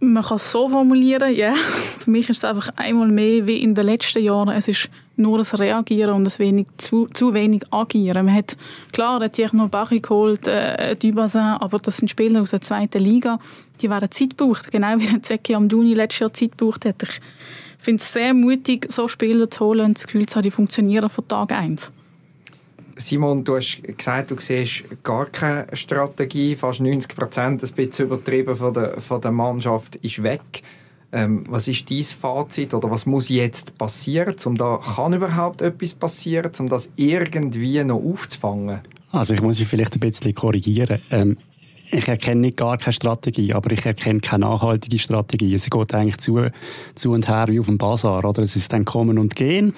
Man 0.00 0.22
kann 0.22 0.36
es 0.36 0.52
so 0.52 0.68
formulieren, 0.68 1.34
ja. 1.34 1.54
Für 1.98 2.10
mich 2.10 2.30
ist 2.30 2.38
es 2.38 2.44
einfach 2.44 2.68
einmal 2.76 3.08
mehr 3.08 3.46
wie 3.46 3.60
in 3.60 3.74
den 3.74 3.84
letzten 3.84 4.22
Jahren. 4.22 4.50
Es 4.50 4.68
ist 4.68 4.88
nur 5.18 5.38
das 5.38 5.58
Reagieren 5.58 6.14
und 6.14 6.24
das 6.24 6.38
wenig, 6.38 6.66
zu, 6.76 7.06
zu 7.08 7.34
wenig 7.34 7.62
Agieren. 7.70 8.26
Man 8.26 8.34
hat, 8.34 8.56
klar, 8.92 9.20
hat 9.20 9.36
sich 9.36 9.52
noch 9.52 9.68
Barry 9.68 10.00
geholt, 10.00 10.46
äh, 10.48 10.96
Dubassin, 10.96 11.40
aber 11.40 11.78
das 11.78 11.98
sind 11.98 12.08
Spieler 12.08 12.42
aus 12.42 12.50
der 12.50 12.60
zweiten 12.60 13.02
Liga, 13.02 13.38
die 13.80 13.90
werden 13.90 14.10
Zeit 14.10 14.36
gebraucht, 14.36 14.70
genau 14.70 14.98
wie 14.98 15.20
Zeki 15.20 15.54
Amdouni 15.54 15.94
letztes 15.94 16.20
Jahr 16.20 16.32
Zeit 16.32 16.56
gebraucht 16.56 16.84
hat. 16.84 17.02
Ich 17.02 17.20
finde 17.78 18.02
es 18.02 18.12
sehr 18.12 18.34
mutig, 18.34 18.86
so 18.90 19.08
Spieler 19.08 19.48
zu 19.50 19.64
holen 19.64 19.86
und 19.86 19.98
das 19.98 20.06
Gefühl 20.06 20.26
zu 20.26 20.36
haben, 20.36 20.42
die 20.42 20.50
funktionieren 20.50 21.08
von 21.08 21.26
Tag 21.28 21.52
1. 21.52 21.92
Simon, 22.98 23.44
du 23.44 23.56
hast 23.56 23.80
gesagt, 23.96 24.32
du 24.32 24.36
siehst 24.40 24.84
gar 25.04 25.26
keine 25.26 25.66
Strategie. 25.72 26.56
Fast 26.56 26.80
90 26.80 27.14
Prozent, 27.14 27.62
ein 27.62 27.72
bisschen 27.72 28.06
übertrieben, 28.06 28.56
von 28.56 28.74
der, 28.74 29.00
von 29.00 29.20
der 29.20 29.30
Mannschaft 29.30 29.96
ist 29.96 30.22
weg. 30.22 30.62
Ähm, 31.10 31.44
was 31.48 31.68
ist 31.68 31.90
dein 31.90 32.02
Fazit 32.02 32.74
oder 32.74 32.90
was 32.90 33.06
muss 33.06 33.30
jetzt 33.30 33.78
passieren, 33.78 34.36
um 34.44 34.56
da 34.56 34.78
kann 34.94 35.14
überhaupt 35.14 35.62
etwas 35.62 35.94
passieren, 35.94 36.50
um 36.58 36.68
das 36.68 36.90
irgendwie 36.96 37.82
noch 37.82 37.96
aufzufangen? 37.96 38.80
Also 39.10 39.32
ich 39.32 39.40
muss 39.40 39.58
mich 39.58 39.68
vielleicht 39.68 39.94
ein 39.94 40.00
bisschen 40.00 40.34
korrigieren. 40.34 41.00
Ähm, 41.10 41.38
ich 41.90 42.06
erkenne 42.06 42.42
nicht 42.42 42.58
gar 42.58 42.76
keine 42.76 42.92
Strategie, 42.92 43.54
aber 43.54 43.72
ich 43.72 43.84
erkenne 43.86 44.20
keine 44.20 44.44
nachhaltige 44.44 44.98
Strategie. 44.98 45.54
Es 45.54 45.70
geht 45.70 45.94
eigentlich 45.94 46.18
zu, 46.18 46.50
zu 46.94 47.12
und 47.12 47.28
her 47.28 47.46
wie 47.48 47.60
auf 47.60 47.66
dem 47.66 47.78
Bazar, 47.78 48.24
oder? 48.24 48.42
Es 48.42 48.56
ist 48.56 48.72
dann 48.72 48.84
kommen 48.84 49.18
und 49.18 49.34
gehen 49.34 49.74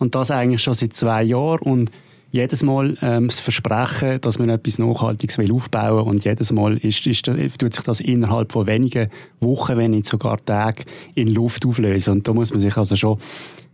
und 0.00 0.16
das 0.16 0.32
eigentlich 0.32 0.62
schon 0.62 0.74
seit 0.74 0.96
zwei 0.96 1.22
Jahren 1.22 1.60
und 1.60 1.90
jedes 2.34 2.64
Mal 2.64 2.96
ähm, 3.00 3.28
das 3.28 3.38
Versprechen, 3.38 4.20
dass 4.20 4.40
man 4.40 4.48
etwas 4.48 4.80
Nachhaltiges 4.80 5.38
will 5.38 5.52
aufbauen 5.52 6.08
und 6.08 6.24
jedes 6.24 6.50
Mal 6.50 6.76
ist, 6.78 7.06
ist, 7.06 7.26
tut 7.26 7.74
sich 7.74 7.84
das 7.84 8.00
innerhalb 8.00 8.50
von 8.50 8.66
wenigen 8.66 9.08
Wochen, 9.38 9.76
wenn 9.76 9.92
nicht 9.92 10.06
sogar 10.06 10.44
Tagen, 10.44 10.82
in 11.14 11.28
Luft 11.28 11.64
auflösen. 11.64 12.14
Und 12.14 12.26
da 12.26 12.32
muss 12.32 12.50
man 12.50 12.58
sich 12.58 12.76
also 12.76 12.96
schon 12.96 13.18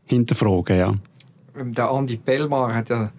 hinterfragen, 0.05 0.76
ja. 0.76 0.95
Ähm, 1.59 1.73
der 1.73 1.90
Andi 1.90 2.19
Pellmar 2.19 2.75
hat 2.75 2.90
ja 2.90 3.11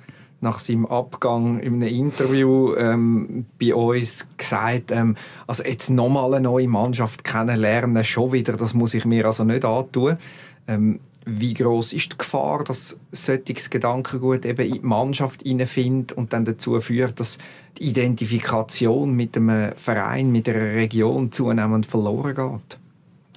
nach 0.41 0.59
seinem 0.59 0.85
Abgang 0.85 1.59
in 1.59 1.81
einem 1.81 1.87
Interview 1.87 2.75
ähm, 2.75 3.47
bei 3.59 3.73
uns 3.73 4.27
gesagt, 4.37 4.91
ähm, 4.91 5.15
also 5.47 5.63
jetzt 5.63 5.89
nochmal 5.89 6.35
eine 6.35 6.43
neue 6.43 6.67
Mannschaft 6.67 7.23
kennenlernen, 7.23 8.03
schon 8.03 8.31
wieder, 8.31 8.53
das 8.53 8.75
muss 8.75 8.93
ich 8.93 9.05
mir 9.05 9.25
also 9.25 9.43
nicht 9.43 9.65
antun. 9.65 10.17
Ähm, 10.67 10.99
wie 11.25 11.53
groß 11.53 11.93
ist 11.93 12.13
die 12.13 12.17
Gefahr, 12.17 12.63
dass 12.63 12.97
solches 13.11 13.69
Gedankengut 13.69 14.45
eben 14.45 14.65
in 14.65 14.73
die 14.73 14.79
Mannschaft 14.81 15.43
hineinfindet 15.43 16.13
und 16.13 16.33
dann 16.33 16.45
dazu 16.45 16.79
führt, 16.81 17.19
dass 17.19 17.37
die 17.77 17.89
Identifikation 17.89 19.13
mit 19.13 19.37
einem 19.37 19.73
Verein, 19.75 20.31
mit 20.31 20.49
einer 20.49 20.73
Region 20.73 21.31
zunehmend 21.31 21.85
verloren 21.85 22.35
geht? 22.35 22.77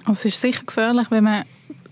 Also 0.05 0.27
es 0.27 0.35
ist 0.35 0.41
sicher 0.41 0.63
gefährlich, 0.65 1.11
wenn 1.11 1.23
man 1.23 1.43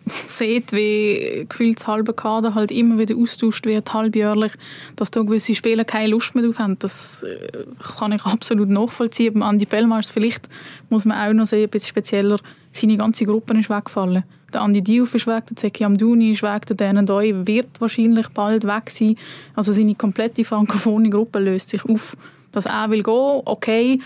sieht, 0.25 0.71
wie 0.73 1.45
gefühlt 1.47 1.79
das 1.79 1.87
halbe 1.87 2.13
Kader 2.13 2.55
halt 2.55 2.71
immer 2.71 2.97
wieder 2.97 3.15
austauscht 3.15 3.65
wird, 3.65 3.93
halbjährlich, 3.93 4.51
dass 4.95 5.11
da 5.11 5.21
gewisse 5.21 5.55
Spieler 5.55 5.85
keine 5.85 6.09
Lust 6.09 6.35
mehr 6.35 6.43
drauf 6.43 6.59
haben. 6.59 6.77
Das 6.79 7.23
äh, 7.23 7.65
kann 7.97 8.11
ich 8.11 8.25
absolut 8.25 8.69
nachvollziehen. 8.69 9.33
Beim 9.33 9.43
Andi 9.43 9.65
Bellmars 9.65 10.09
vielleicht 10.09 10.49
muss 10.89 11.05
man 11.05 11.17
auch 11.17 11.33
noch 11.33 11.45
sehen, 11.45 11.63
ein 11.63 11.69
bisschen 11.69 11.89
spezieller, 11.89 12.39
seine 12.71 12.97
ganze 12.97 13.25
Gruppe 13.25 13.57
ist 13.57 13.69
weggefallen. 13.69 14.23
Der 14.53 14.61
Andi 14.61 14.81
Diouf 14.81 15.15
ist 15.15 15.25
weg, 15.25 15.45
der 15.47 15.57
Zeki 15.57 15.83
Amdouni 15.83 16.33
ist 16.33 16.43
weg, 16.43 16.67
der 16.67 16.75
Dan 16.75 17.05
Doi 17.05 17.33
wird 17.45 17.79
wahrscheinlich 17.79 18.29
bald 18.29 18.65
weg 18.65 18.89
sein. 18.89 19.15
Also 19.55 19.71
seine 19.71 19.95
komplette 19.95 20.43
frankophone 20.43 21.09
Gruppe 21.09 21.39
löst 21.39 21.69
sich 21.69 21.83
auf. 21.85 22.15
Dass 22.51 22.67
er 22.67 22.89
will 22.91 23.01
gehen, 23.01 23.41
okay, 23.45 23.99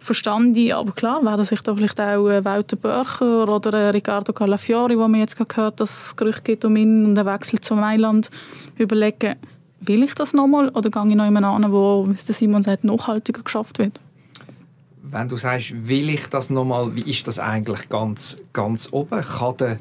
verstand 0.00 0.56
ich, 0.56 0.74
aber 0.74 0.92
klar, 0.92 1.24
werden 1.24 1.44
sich 1.44 1.62
da 1.62 1.74
vielleicht 1.74 1.98
auch 2.00 2.28
äh, 2.28 2.44
Walter 2.44 2.76
Börcher 2.76 3.48
oder 3.48 3.72
äh, 3.72 3.88
Riccardo 3.90 4.32
Calafiori, 4.32 4.98
wo 4.98 5.08
man 5.08 5.20
jetzt 5.20 5.36
gehört 5.36 5.80
dass 5.80 6.06
es 6.06 6.16
Gerüchte 6.16 6.42
gibt 6.42 6.64
um 6.66 6.76
ihn 6.76 7.06
und 7.06 7.14
den 7.14 7.26
Wechsel 7.26 7.60
zu 7.60 7.74
Mailand, 7.74 8.30
überlegen, 8.76 9.36
will 9.80 10.02
ich 10.02 10.14
das 10.14 10.34
nochmal 10.34 10.68
oder 10.68 10.90
gehe 10.90 11.08
ich 11.08 11.14
noch 11.14 11.24
jemanden 11.24 11.64
an, 11.64 11.72
wo, 11.72 12.06
wie 12.08 12.32
Simon 12.32 12.62
sagt, 12.62 12.84
nachhaltiger 12.84 13.42
geschafft 13.42 13.78
wird? 13.78 13.98
Wenn 15.10 15.28
du 15.28 15.36
sagst, 15.36 15.88
will 15.88 16.10
ich 16.10 16.26
das 16.26 16.50
nochmal, 16.50 16.94
wie 16.94 17.10
ist 17.10 17.26
das 17.26 17.38
eigentlich 17.38 17.88
ganz, 17.88 18.38
ganz 18.52 18.88
oben? 18.92 19.22
Kann 19.22 19.56
der 19.56 19.78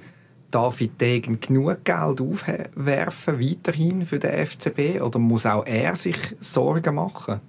David 0.52 1.02
Degen 1.02 1.40
genug 1.40 1.84
Geld 1.84 2.22
aufwerfen 2.22 3.40
weiterhin 3.40 4.06
für 4.06 4.20
den 4.20 4.46
FCB 4.46 5.02
oder 5.02 5.20
muss 5.20 5.46
auch 5.46 5.66
er 5.66 5.96
sich 5.96 6.18
Sorgen 6.40 6.96
machen? 6.96 7.42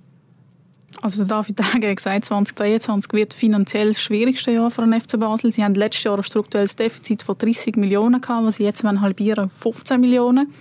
Also 1.01 1.25
David 1.25 1.59
Degen 1.59 1.89
hat 1.89 1.97
gesagt, 1.97 2.25
2023 2.25 3.13
wird 3.13 3.35
finanziell 3.35 3.93
das 3.93 4.03
schwierigste 4.03 4.51
Jahr 4.51 4.71
für 4.71 4.83
den 4.83 5.01
FC 5.01 5.19
Basel. 5.19 5.53
Sie 5.53 5.63
haben 5.63 5.75
letztes 5.75 6.05
Jahr 6.05 6.17
ein 6.17 6.25
strukturelles 6.25 6.75
Defizit 6.75 7.23
von 7.23 7.39
30 7.39 7.77
Millionen 7.77 8.21
gehabt, 8.21 8.45
was 8.45 8.57
sie 8.57 8.65
jetzt 8.65 8.83
halbieren 8.83 9.45
auf 9.45 9.53
15 9.53 10.01
Millionen. 10.01 10.53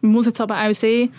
Man 0.00 0.12
muss 0.12 0.26
jetzt 0.26 0.40
aber 0.40 0.60
auch 0.60 0.74
sehen, 0.74 1.12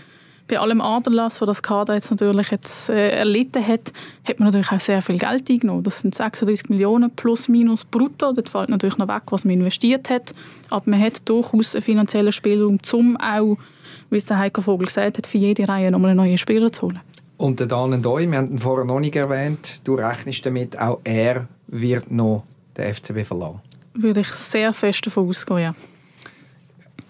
bei 0.47 0.59
allem 0.59 0.81
Aderlass, 0.81 1.39
das 1.39 1.47
das 1.47 1.63
Kader 1.63 1.93
jetzt 1.93 2.09
natürlich 2.11 2.51
jetzt, 2.51 2.89
äh, 2.89 3.09
erlitten 3.11 3.65
hat, 3.65 3.91
hat 4.23 4.39
man 4.39 4.47
natürlich 4.47 4.71
auch 4.71 4.79
sehr 4.79 5.01
viel 5.01 5.17
Geld 5.17 5.49
eingenommen. 5.49 5.83
Das 5.83 6.01
sind 6.01 6.15
36 6.15 6.69
Millionen 6.69 7.11
plus 7.11 7.47
minus 7.47 7.83
brutto. 7.83 8.31
Dort 8.31 8.49
fällt 8.49 8.69
natürlich 8.69 8.97
noch 8.97 9.07
weg, 9.07 9.23
was 9.29 9.43
man 9.43 9.55
investiert 9.55 10.09
hat. 10.09 10.33
Aber 10.69 10.89
man 10.89 11.01
hat 11.01 11.27
durchaus 11.27 11.75
einen 11.75 11.81
finanziellen 11.81 12.31
Spielraum, 12.31 12.77
um 12.93 13.17
auch, 13.17 13.57
wie 14.09 14.17
es 14.17 14.25
der 14.25 14.39
Heiko 14.39 14.61
Vogel 14.61 14.87
gesagt 14.87 15.17
hat, 15.17 15.27
für 15.27 15.37
jede 15.37 15.67
Reihe 15.67 15.91
nochmal 15.91 16.11
einen 16.11 16.17
neuen 16.17 16.37
Spieler 16.37 16.71
zu 16.71 16.83
holen. 16.83 16.99
Und 17.37 17.59
der 17.59 17.67
Dan 17.67 18.01
Doi, 18.01 18.25
wir 18.29 18.37
haben 18.37 18.51
ihn 18.51 18.57
vorher 18.57 18.85
noch 18.85 18.99
nicht 18.99 19.15
erwähnt, 19.15 19.81
du 19.83 19.95
rechnest 19.95 20.45
damit, 20.45 20.77
auch 20.79 20.99
er 21.03 21.47
wird 21.67 22.09
noch 22.09 22.43
den 22.77 22.93
FCB 22.93 23.25
verlassen? 23.25 23.61
Würde 23.93 24.21
ich 24.21 24.29
sehr 24.29 24.73
fest 24.73 25.05
davon 25.05 25.27
ausgehen, 25.27 25.59
ja. 25.59 25.75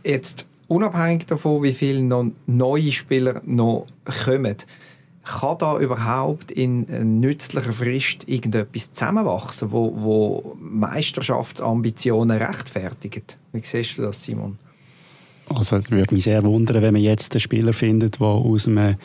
Jetzt, 0.04 0.47
unabhängig 0.68 1.26
davon, 1.26 1.64
wie 1.64 1.74
viele 1.74 2.04
noch 2.04 2.32
neue 2.46 2.92
Spieler 2.92 3.42
noch 3.46 3.88
kommen, 4.26 4.58
kann 5.24 5.58
da 5.58 5.78
überhaupt 5.80 6.52
in 6.52 7.20
nützlicher 7.20 7.74
Frist 7.74 8.28
irgendetwas 8.28 8.94
zusammenwachsen, 8.94 9.72
wo, 9.72 9.94
wo 9.96 10.58
Meisterschaftsambitionen 10.60 12.42
rechtfertigt? 12.42 13.38
Wie 13.52 13.62
siehst 13.64 13.98
du 13.98 14.04
das, 14.04 14.24
Simon? 14.24 14.58
Also 15.50 15.78
es 15.78 15.92
würde 15.92 16.14
mich 16.14 16.24
sehr 16.24 16.44
wundern, 16.44 16.82
wenn 16.82 16.94
man 16.94 17.02
jetzt 17.02 17.34
einen 17.34 17.42
Spieler 17.42 17.74
findet, 17.74 18.20
der 18.20 18.28
aus 18.28 18.68
einem 18.68 18.96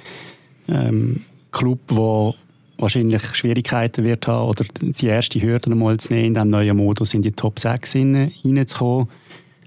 ähm, 0.68 1.24
Club, 1.50 1.80
der 1.88 2.34
wahrscheinlich 2.78 3.22
Schwierigkeiten 3.34 4.04
wird 4.04 4.26
haben 4.26 4.48
oder 4.48 4.64
die 4.80 5.06
erste 5.06 5.40
Hürde 5.40 5.74
mal 5.74 5.98
zu 5.98 6.12
nehmen, 6.12 6.28
in 6.28 6.34
diesem 6.34 6.50
neuen 6.50 6.76
Modus 6.76 7.14
in 7.14 7.22
die 7.22 7.32
Top 7.32 7.58
6 7.58 7.94
reinzukommen. 7.96 9.08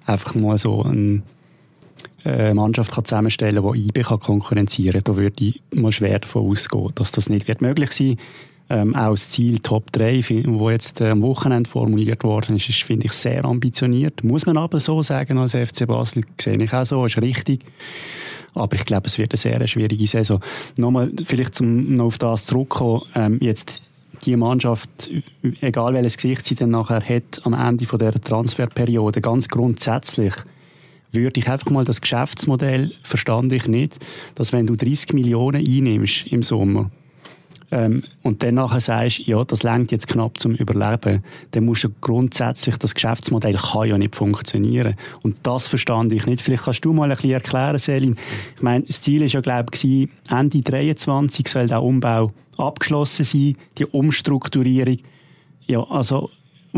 Einfach 0.06 0.36
mal 0.36 0.58
so 0.58 0.84
eine 2.26 2.50
äh, 2.50 2.54
Mannschaft 2.54 2.92
kann 2.92 3.06
zusammenstellen 3.06 3.64
kann, 3.64 3.74
die 3.74 3.88
IB 3.88 4.04
konkurrenzieren 4.04 5.04
kann. 5.04 5.16
Da 5.16 5.16
würde 5.16 5.44
ich 5.44 5.62
mal 5.74 5.92
schwer 5.92 6.20
davon 6.20 6.50
ausgehen, 6.50 6.92
dass 6.96 7.12
das 7.12 7.30
nicht 7.30 7.48
wird 7.48 7.62
möglich 7.62 7.92
sein. 7.92 8.18
Ähm, 8.68 8.96
auch 8.96 9.12
das 9.12 9.30
Ziel 9.30 9.60
Top 9.60 9.92
3, 9.92 10.22
das 10.22 10.72
jetzt 10.72 11.02
äh, 11.02 11.12
am 11.12 11.22
Wochenende 11.22 11.70
formuliert 11.70 12.24
worden 12.24 12.56
ist, 12.56 12.68
ist 12.68 12.82
finde 12.82 13.06
ich 13.06 13.12
sehr 13.12 13.46
ambitioniert. 13.46 14.24
Muss 14.24 14.48
man 14.48 14.58
aber 14.58 14.80
so 14.80 15.04
sagen 15.04 15.38
als 15.38 15.54
FC 15.54 15.86
Basel, 15.86 16.24
sehe 16.42 16.58
ich 16.58 16.74
auch 16.74 16.84
so, 16.84 17.06
ist 17.06 17.22
richtig. 17.22 17.64
Aber 18.56 18.76
ich 18.76 18.86
glaube, 18.86 19.06
es 19.06 19.20
wird 19.20 19.34
eine 19.34 19.38
sehr 19.38 19.68
schwierige 19.68 20.08
Saison. 20.08 20.42
Nochmal, 20.78 21.12
vielleicht 21.26 21.56
zum 21.56 21.94
noch 21.94 22.06
auf 22.06 22.18
das 22.18 22.46
zurückkommen, 22.46 23.04
ähm, 23.14 23.38
jetzt 23.40 23.82
die 24.26 24.36
Mannschaft, 24.36 25.12
egal 25.62 25.94
welches 25.94 26.18
Gesicht 26.18 26.48
sie 26.48 26.56
dann 26.56 26.72
nachher 26.72 27.02
hat, 27.02 27.42
am 27.44 27.54
Ende 27.54 27.86
von 27.86 28.00
der 28.00 28.14
Transferperiode, 28.14 29.22
ganz 29.22 29.48
grundsätzlich, 29.48 30.34
würde 31.16 31.40
ich 31.40 31.50
einfach 31.50 31.72
mal 31.72 31.86
das 31.86 32.02
Geschäftsmodell, 32.02 32.92
verstand 33.04 33.52
ich 33.54 33.68
nicht, 33.68 34.06
dass 34.36 34.54
wenn 34.54 34.68
du 34.68 34.76
30 34.76 35.14
Millionen 35.14 35.66
einnimmst 35.66 36.28
im 36.28 36.44
Sommer, 36.44 36.92
ähm, 37.72 38.04
und 38.22 38.44
dann 38.44 38.56
nachher 38.56 38.80
sagst, 38.80 39.20
ja, 39.20 39.44
das 39.44 39.64
längt 39.64 39.92
jetzt 39.92 40.08
knapp 40.08 40.38
zum 40.40 40.56
Überleben, 40.56 41.24
dann 41.52 41.66
musst 41.66 41.84
du 41.84 41.90
grundsätzlich, 42.00 42.78
das 42.78 42.94
Geschäftsmodell 42.94 43.56
kann 43.56 43.90
ja 43.90 43.98
nicht 43.98 44.16
funktionieren. 44.16 44.96
Und 45.24 45.38
das 45.44 45.68
verstand 45.68 46.12
ich 46.14 46.26
nicht. 46.26 46.42
Vielleicht 46.42 46.64
kannst 46.64 46.86
du 46.86 46.94
mal 46.94 47.12
ein 47.12 47.16
bisschen 47.18 47.32
erklären, 47.32 47.78
Selin. 47.78 48.16
Ich 48.56 48.62
meine, 48.62 48.86
das 48.86 49.02
Ziel 49.02 49.24
ist 49.24 49.34
ja, 49.34 49.42
glaube 49.42 49.72
ich, 49.74 50.10
Ende 50.30 50.62
23 50.62 51.48
soll 51.48 51.68
der 51.68 51.82
Umbau 51.82 52.32
abgeschlossen 52.58 53.26
sein, 53.26 53.58
die 53.78 53.86
Umstrukturierung. 53.86 54.98
Ja, 55.66 55.84
also 55.90 56.30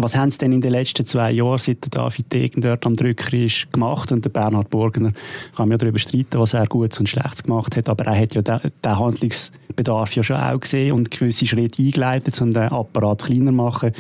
was 0.03 0.15
haben 0.15 0.29
sie 0.29 0.37
denn 0.37 0.51
in 0.51 0.61
den 0.61 0.71
letzten 0.71 1.05
zwei 1.05 1.31
Jahren, 1.31 1.57
seit 1.57 1.83
der 1.83 1.89
David 1.89 2.31
Degen 2.31 2.61
dort 2.61 2.85
am 2.85 2.95
Drücker 2.95 3.33
ist, 3.37 3.71
gemacht? 3.71 4.11
Und 4.11 4.23
der 4.25 4.29
Bernhard 4.29 4.69
Burgner 4.69 5.13
kann 5.55 5.71
ja 5.71 5.77
darüber 5.77 5.99
streiten, 5.99 6.39
was 6.39 6.53
er 6.53 6.67
Gutes 6.67 6.99
und 6.99 7.09
Schlechtes 7.09 7.43
gemacht 7.43 7.75
hat, 7.75 7.89
aber 7.89 8.05
er 8.05 8.19
hat 8.19 8.35
ja 8.35 8.41
den, 8.41 8.71
Handlungsbedarf 8.85 10.15
ja 10.15 10.23
schon 10.23 10.37
auch 10.37 10.59
gesehen 10.59 10.93
und 10.93 11.11
gewisse 11.11 11.45
Schritte 11.45 11.81
eingeleitet, 11.81 12.39
um 12.41 12.51
den 12.51 12.63
Apparat 12.63 13.23
kleiner 13.23 13.47
zu 13.47 13.53
machen. 13.53 13.91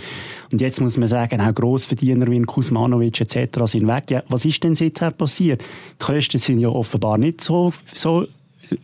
Und 0.51 0.61
jetzt 0.61 0.81
muss 0.81 0.97
man 0.97 1.07
sagen, 1.07 1.41
auch 1.41 1.53
Grossverdiener 1.53 2.27
wie 2.27 2.41
Kuzmanovic 2.41 3.21
etc. 3.21 3.59
sind 3.65 3.87
weg. 3.87 4.11
Ja, 4.11 4.23
was 4.29 4.45
ist 4.45 4.63
denn 4.63 4.75
seither 4.75 5.11
passiert? 5.11 5.63
Die 5.99 6.05
Kosten 6.05 6.37
sind 6.37 6.59
ja 6.59 6.69
offenbar 6.69 7.17
nicht 7.17 7.43
so, 7.43 7.73
so 7.93 8.25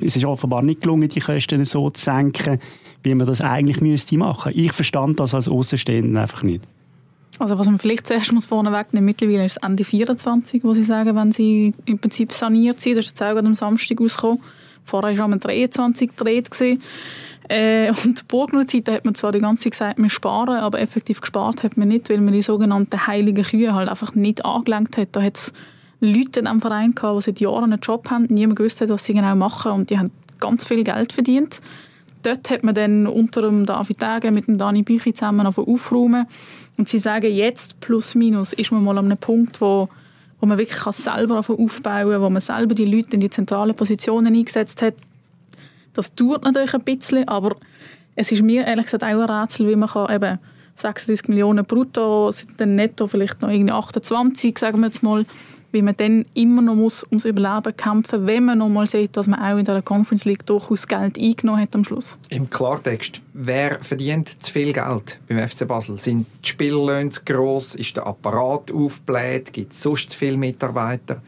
es 0.02 0.16
ist 0.16 0.26
offenbar 0.26 0.62
nicht 0.62 0.82
gelungen, 0.82 1.10
die 1.10 1.20
Kosten 1.20 1.64
so 1.66 1.90
zu 1.90 2.04
senken, 2.04 2.60
wie 3.04 3.16
man 3.16 3.28
das 3.28 3.42
eigentlich 3.42 3.82
müsste 3.82 4.18
machen. 4.18 4.54
Ich 4.56 4.72
verstand 4.72 5.20
das 5.20 5.34
als 5.34 5.48
Außenstehender 5.48 6.22
einfach 6.22 6.44
nicht. 6.44 6.64
Also 7.44 7.60
was 7.60 7.66
man 7.66 7.78
vielleicht 7.78 8.08
zuerst 8.08 8.32
muss 8.32 8.46
vorne 8.46 8.72
wegnehmen, 8.72 9.04
mittlerweile 9.04 9.44
ist 9.44 9.58
es 9.58 9.64
Ende 9.64 9.84
24, 9.84 10.64
wo 10.64 10.74
sie 10.74 10.82
sagen, 10.82 11.14
wenn 11.18 11.34
sie 11.34 11.74
im 11.84 12.00
Prinzip 12.00 12.32
saniert 12.32 12.80
sind. 12.80 12.96
Das 12.96 13.06
ist 13.06 13.20
jetzt 13.20 13.22
auch 13.22 13.36
am 13.36 13.54
Samstag 13.54 14.00
rausgekommen. 14.00 14.40
Vorher 14.86 15.18
war 15.18 15.26
am 15.26 15.38
23 15.38 16.16
gedreht. 16.16 16.48
Äh, 17.50 17.90
und 18.06 18.22
die 18.22 18.24
Burgner 18.30 18.66
Zeit 18.66 18.88
hat 18.88 19.04
man 19.04 19.14
zwar 19.14 19.34
die 19.34 19.40
ganze 19.40 19.64
Zeit 19.64 19.72
gesagt, 19.74 20.00
wir 20.00 20.10
sparen, 20.10 20.56
aber 20.56 20.80
effektiv 20.80 21.20
gespart 21.20 21.64
hat 21.64 21.76
man 21.76 21.90
nicht, 21.90 22.10
weil 22.10 22.22
man 22.22 22.34
die 22.34 22.42
sogenannten 22.42 23.08
heiligen 23.08 23.44
Kühe 23.44 23.76
halt 23.76 23.90
einfach 23.90 24.16
nicht 24.16 24.46
angelenkt 24.46 24.98
hat. 24.98 25.10
Da 25.12 25.22
hat 25.22 25.36
es 25.36 25.54
Leute 26.00 26.40
in 26.40 26.46
diesem 26.46 26.62
Verein 26.62 26.96
gehabt, 26.96 27.18
die 27.18 27.24
seit 27.24 27.42
Jahren 27.42 27.74
einen 27.74 27.82
Job 27.82 28.10
haben, 28.10 28.26
niemand 28.30 28.56
gewusst 28.56 28.80
hat, 28.80 28.88
was 28.88 29.04
sie 29.04 29.16
genau 29.16 29.36
machen 29.36 29.74
und 29.74 29.90
die 29.90 30.00
haben 30.00 30.12
ganz 30.40 30.64
viel 30.64 30.86
Geld 30.86 31.12
verdient. 31.12 31.60
Dort 32.24 32.50
hat 32.50 32.64
man 32.64 32.74
dann 32.74 33.06
unter 33.06 33.42
dem 33.42 33.66
David 33.66 34.02
Degen 34.02 34.34
mit 34.34 34.48
dem 34.48 34.58
Dani 34.58 34.82
Büchi 34.82 35.14
zusammen 35.14 35.46
aufräumen 35.46 36.26
und 36.78 36.90
sie 36.90 37.00
sagen, 37.00 37.32
jetzt 37.32 37.80
plus 37.82 38.16
minus 38.16 38.54
ist 38.54 38.72
man 38.72 38.84
mal 38.84 38.98
an 38.98 39.06
einem 39.06 39.18
Punkt, 39.18 39.62
wo, 39.62 39.90
wo 40.40 40.46
man 40.46 40.58
wirklich 40.58 40.80
kann 40.80 40.94
selber 40.94 41.38
aufbauen 41.38 42.10
kann, 42.10 42.22
wo 42.22 42.30
man 42.30 42.42
selber 42.42 42.76
die 42.76 42.86
Leute 42.86 43.16
in 43.16 43.20
die 43.20 43.30
zentralen 43.30 43.76
Positionen 43.76 44.34
eingesetzt 44.34 44.82
hat. 44.82 44.96
Das 45.94 46.16
dauert 46.16 46.44
natürlich 46.44 46.74
ein 46.74 46.82
bisschen, 46.82 47.28
aber 47.28 47.56
es 48.16 48.32
ist 48.32 48.42
mir 48.42 48.66
ehrlich 48.66 48.86
gesagt 48.86 49.04
auch 49.04 49.08
ein 49.08 49.20
Rätsel, 49.20 49.68
wie 49.68 49.76
man 49.76 49.90
kann 49.90 50.14
eben 50.14 50.40
36 50.76 51.28
Millionen 51.28 51.66
brutto, 51.66 52.32
sind 52.32 52.60
dann 52.60 52.76
netto 52.76 53.08
vielleicht 53.08 53.42
noch 53.42 53.50
irgendwie 53.50 53.74
28, 53.74 54.58
sagen 54.58 54.80
wir 54.80 54.88
jetzt 54.88 55.04
mal, 55.04 55.26
wie 55.74 55.82
man 55.82 55.98
dann 55.98 56.26
immer 56.34 56.62
noch 56.62 56.76
muss 56.76 57.04
ums 57.04 57.26
Überleben 57.26 57.76
kämpfen 57.76 58.26
wenn 58.28 58.46
man 58.46 58.60
noch 58.60 58.70
mal 58.70 58.88
sieht, 58.88 59.18
dass 59.18 59.28
man 59.28 59.40
auch 59.40 59.58
in 59.58 59.66
der 59.66 59.82
Conference 59.82 60.26
League 60.26 60.46
durchaus 60.46 60.88
Geld 60.88 61.18
eingenommen 61.18 61.62
hat 61.62 61.76
am 61.76 61.84
Schluss. 61.84 62.18
Im 62.30 62.50
Klartext, 62.50 63.22
wer 63.34 63.80
verdient 63.80 64.44
zu 64.44 64.52
viel 64.52 64.72
Geld 64.72 65.20
beim 65.28 65.48
FC 65.48 65.68
Basel? 65.68 65.98
Sind 65.98 66.28
die 66.44 66.50
Spiellöhne 66.50 67.10
zu 67.10 67.22
gross? 67.26 67.76
Ist 67.76 67.98
der 67.98 68.08
Apparat 68.08 68.72
aufgebläht? 68.72 69.52
Gibt 69.52 69.74
es 69.74 69.82
sonst 69.82 70.12
zu 70.12 70.18
viele 70.18 70.38
Mitarbeiter? 70.38 71.22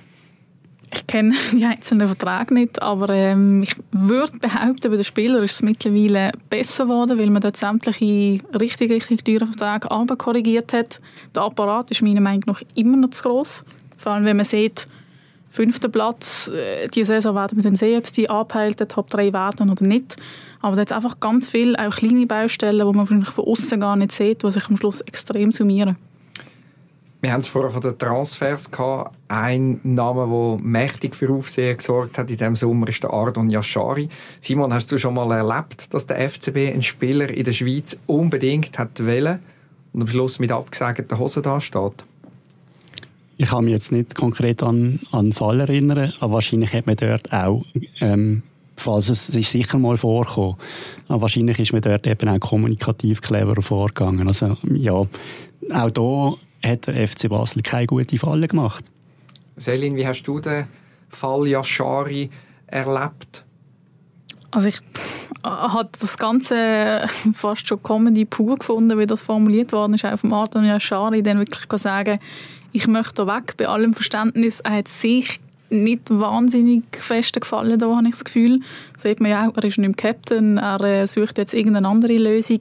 Ich 0.94 1.08
kenne 1.08 1.34
die 1.52 1.66
einzelnen 1.66 2.08
Verträge 2.08 2.54
nicht, 2.54 2.82
aber 2.82 3.10
ähm, 3.10 3.64
ich 3.64 3.76
würde 3.92 4.38
behaupten, 4.38 4.92
bei 4.92 4.96
den 4.96 5.04
Spielern 5.04 5.44
ist 5.44 5.54
es 5.54 5.62
mittlerweile 5.62 6.32
besser 6.50 6.86
geworden, 6.86 7.20
weil 7.20 7.30
man 7.30 7.42
dort 7.42 7.58
sämtliche 7.58 8.40
richtig, 8.60 8.92
richtig 8.92 9.26
teuren 9.26 9.54
Verträge 9.54 10.16
korrigiert 10.16 10.74
hat. 10.74 11.02
Der 11.36 11.44
Apparat 11.44 11.92
ist 11.92 12.02
meiner 12.02 12.22
Meinung 12.22 12.44
nach 12.48 12.62
immer 12.76 12.98
noch 12.98 13.10
zu 13.10 13.24
gross. 13.24 13.66
Vor 13.98 14.14
allem, 14.14 14.26
wenn 14.26 14.38
man 14.38 14.46
sieht, 14.46 14.88
fünfter 15.50 15.90
Platz, 15.90 16.50
äh, 16.50 16.88
diese 16.88 17.14
Saison 17.14 17.36
werden 17.36 17.58
wir 17.58 17.64
dann 17.64 17.76
sehen, 17.76 17.98
ob 17.98 18.06
es 18.06 18.12
die 18.12 18.30
abheilt, 18.30 18.80
der 18.80 18.88
Top 18.88 19.10
3 19.10 19.34
werden 19.34 19.70
oder 19.70 19.86
nicht. 19.86 20.18
Aber 20.62 20.76
da 20.76 20.82
hat 20.82 20.92
einfach 20.92 21.20
ganz 21.20 21.48
viele 21.48 21.78
auch 21.80 21.96
kleine 21.96 22.26
Baustellen, 22.26 22.80
die 22.80 22.84
man 22.84 22.96
wahrscheinlich 22.96 23.30
von 23.30 23.46
außen 23.46 23.80
gar 23.80 23.96
nicht 23.96 24.12
sieht, 24.12 24.44
die 24.44 24.52
sich 24.52 24.68
am 24.68 24.78
Schluss 24.78 25.02
extrem 25.02 25.52
summieren. 25.52 25.96
Wir 27.26 27.34
haben 27.34 27.40
es 27.40 27.48
vorher 27.48 27.72
von 27.72 27.82
den 27.82 27.98
Transfers 27.98 28.70
gehabt. 28.70 29.16
Ein 29.30 29.80
Name, 29.82 30.28
der 30.28 30.64
mächtig 30.64 31.16
für 31.16 31.32
Aufsehen 31.32 31.76
gesorgt 31.76 32.20
hat 32.20 32.30
in 32.30 32.38
diesem 32.38 32.56
Sommer, 32.56 32.88
ist 32.88 33.02
der 33.02 33.12
Ardon 33.12 33.50
Yashari. 33.50 34.08
Simon, 34.42 34.72
hast 34.72 34.92
du 34.92 35.00
schon 35.00 35.16
mal 35.16 35.32
erlebt, 35.32 35.92
dass 35.92 36.06
der 36.06 36.30
FCB 36.30 36.58
einen 36.72 36.84
Spieler 36.84 37.30
in 37.32 37.44
der 37.44 37.54
Schweiz 37.54 37.98
unbedingt 38.06 38.78
hat 38.78 39.04
wollen 39.04 39.40
und 39.94 40.02
am 40.02 40.08
Schluss 40.08 40.38
mit 40.38 40.52
abgesagten 40.52 41.18
Hosen 41.18 41.42
da 41.42 41.60
steht? 41.60 42.04
Ich 43.38 43.50
kann 43.50 43.66
mich 43.66 43.74
jetzt 43.74 43.92
nicht 43.92 44.16
konkret 44.16 44.64
an, 44.64 45.00
an 45.12 45.28
den 45.28 45.34
Fall 45.34 45.60
erinnern, 45.60 46.14
aber 46.20 46.34
wahrscheinlich 46.36 46.74
hat 46.74 46.86
man 46.86 46.96
dort 46.96 47.34
auch, 47.34 47.66
ähm, 48.00 48.44
falls 48.78 49.10
es, 49.10 49.30
es 49.30 49.36
ist 49.36 49.52
sicher 49.52 49.78
mal 49.78 49.98
vorgekommen, 49.98 50.56
aber 51.08 51.24
wahrscheinlich 51.24 51.60
ist 51.60 51.74
man 51.74 51.82
dort 51.82 52.08
eben 52.08 52.30
auch 52.30 52.40
kommunikativ 52.40 53.22
cleverer 53.22 53.62
vorgegangen. 53.62 54.28
Also 54.28 54.58
ja, 54.74 54.94
auch 54.94 55.10
da 55.70 56.34
hat 56.64 56.88
der 56.88 57.08
FC 57.08 57.30
Basel 57.30 57.62
keine 57.62 57.88
gute 57.88 58.18
Falle 58.18 58.48
gemacht. 58.48 58.86
Selin, 59.58 59.96
wie 59.96 60.08
hast 60.08 60.24
du 60.24 60.40
den 60.40 60.68
Fall 61.10 61.48
Yashari 61.48 62.30
erlebt? 62.68 63.44
Also 64.52 64.70
ich 64.70 64.80
habe 65.44 65.90
das 66.00 66.18
Ganze 66.18 67.08
fast 67.34 67.68
schon 67.68 67.84
Comedy 67.84 68.26
pur 68.26 68.58
gefunden, 68.58 68.98
wie 68.98 69.06
das 69.06 69.22
formuliert 69.22 69.74
worden 69.74 69.96
ist, 69.96 70.06
auch 70.06 70.18
vom 70.18 70.34
Arton 70.34 70.66
Yashari, 70.66 71.22
dann 71.22 71.40
wirklich 71.40 71.66
sagen, 71.82 72.20
ich 72.76 72.88
möchte 72.88 73.26
weg, 73.26 73.56
bei 73.56 73.70
allem 73.70 73.94
Verständnis, 73.94 74.60
er 74.60 74.78
hat 74.78 74.90
sich 74.90 75.40
nicht 75.70 76.10
wahnsinnig 76.10 76.84
fest 76.92 77.40
gefallen, 77.40 77.80
da 77.80 77.88
habe 77.88 78.06
ich 78.06 78.12
das 78.12 78.26
Gefühl. 78.26 78.60
Das 78.94 79.04
sieht 79.04 79.22
man 79.22 79.32
ja 79.32 79.48
auch, 79.48 79.56
er 79.56 79.64
ist 79.64 79.78
nicht 79.78 79.88
im 79.88 79.96
Captain, 79.96 80.58
er 80.58 80.82
äh, 80.82 81.08
sucht 81.08 81.38
jetzt 81.38 81.54
irgendeine 81.54 81.88
andere 81.88 82.18
Lösung. 82.18 82.60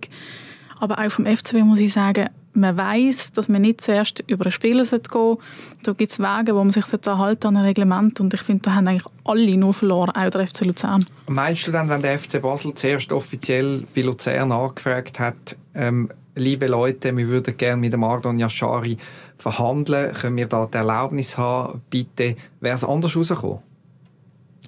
Aber 0.79 0.99
auch 0.99 1.11
vom 1.11 1.27
FCB 1.27 1.65
muss 1.65 1.81
ich 1.81 1.93
sagen, 1.93 2.29
man 2.53 2.77
weiß, 2.77 3.33
dass 3.33 3.49
man 3.49 3.63
nicht 3.63 3.81
zuerst 3.81 4.23
über 4.29 4.45
einen 4.45 4.53
Spieler 4.53 4.85
gehen 4.85 5.03
sollte. 5.03 5.39
Da 5.83 5.93
gibt 5.93 6.13
es 6.13 6.21
Wege, 6.21 6.55
wo 6.55 6.63
man 6.63 6.71
sich 6.71 6.85
halten 6.85 7.47
an 7.49 7.57
ein 7.57 7.65
Reglement 7.65 8.21
und 8.21 8.33
ich 8.33 8.43
finde, 8.43 8.63
da 8.63 8.75
haben 8.77 8.87
eigentlich 8.87 9.13
alle 9.25 9.57
nur 9.57 9.75
verloren, 9.75 10.11
auch 10.11 10.31
der 10.31 10.47
FC 10.47 10.61
Luzern. 10.61 11.05
Meinst 11.27 11.67
du 11.67 11.73
dann, 11.73 11.89
wenn 11.89 12.03
der 12.03 12.21
FC 12.21 12.41
Basel 12.41 12.73
zuerst 12.75 13.13
offiziell 13.13 13.83
bei 13.95 14.03
Luzern 14.03 14.53
angefragt 14.53 15.19
hat, 15.19 15.57
ähm, 15.75 16.09
liebe 16.37 16.69
Leute, 16.69 17.17
wir 17.17 17.27
würden 17.29 17.57
gerne 17.57 17.81
mit 17.81 17.93
dem 17.93 18.05
Ardon 18.05 18.39
Yashari 18.39 18.97
verhandeln, 19.39 20.15
können 20.15 20.37
wir 20.37 20.47
da 20.47 20.67
die 20.67 20.77
Erlaubnis 20.77 21.37
haben, 21.37 21.83
bitte, 21.91 22.37
wäre 22.61 22.75
es 22.75 22.85
anders 22.85 23.17
rausgekommen? 23.17 23.59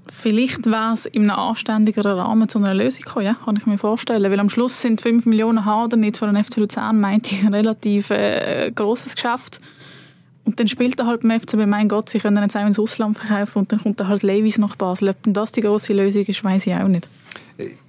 Vielleicht 0.09 0.67
wäre 0.67 0.93
es 0.93 1.07
in 1.07 1.31
einem 1.31 1.39
anständigeren 1.39 2.19
Rahmen 2.19 2.49
zu 2.49 2.59
einer 2.59 2.75
Lösung 2.75 3.03
gekommen, 3.03 3.27
ja, 3.27 3.35
kann 3.35 3.57
ich 3.57 3.67
mir 3.67 3.77
vorstellen. 3.77 4.31
Weil 4.31 4.39
am 4.39 4.49
Schluss 4.49 4.81
sind 4.81 5.01
5 5.01 5.27
Millionen 5.27 5.65
Hader 5.65 5.97
nicht 5.97 6.17
für 6.17 6.27
den 6.27 6.43
FC 6.43 6.59
Luzern, 6.59 7.01
meint 7.01 7.33
ich, 7.33 7.43
ein 7.45 7.55
relativ 7.55 8.11
äh, 8.11 8.71
grosses 8.73 9.15
Geschäft. 9.15 9.61
Und 10.45 10.61
dann 10.61 10.69
spielt 10.69 11.01
er 11.01 11.07
halt 11.07 11.23
beim 11.23 11.41
FCB, 11.41 11.67
mein 11.67 11.89
Gott, 11.89 12.09
sie 12.09 12.21
können 12.21 12.41
jetzt 12.41 12.57
auch 12.57 12.65
ins 12.65 12.79
Ausland 12.79 13.19
verkaufen 13.19 13.59
und 13.59 13.73
dann 13.73 13.81
kommt 13.81 13.99
er 13.99 14.07
halt 14.07 14.23
Levis 14.23 14.59
nach 14.59 14.77
Basel. 14.77 15.09
Ob 15.09 15.17
das 15.25 15.51
die 15.51 15.61
grosse 15.61 15.93
Lösung 15.93 16.23
ist, 16.23 16.45
weiß 16.45 16.69
ich 16.69 16.75
auch 16.75 16.87
nicht. 16.87 17.09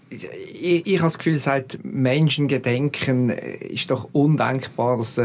Ich, 0.09 0.87
ich, 0.87 0.95
habe 0.99 1.07
das 1.07 1.17
Gefühl, 1.17 1.39
seit 1.39 1.79
Menschengedenken 1.83 3.29
ist 3.29 3.91
doch 3.91 4.07
undenkbar, 4.13 4.97
dass, 4.97 5.19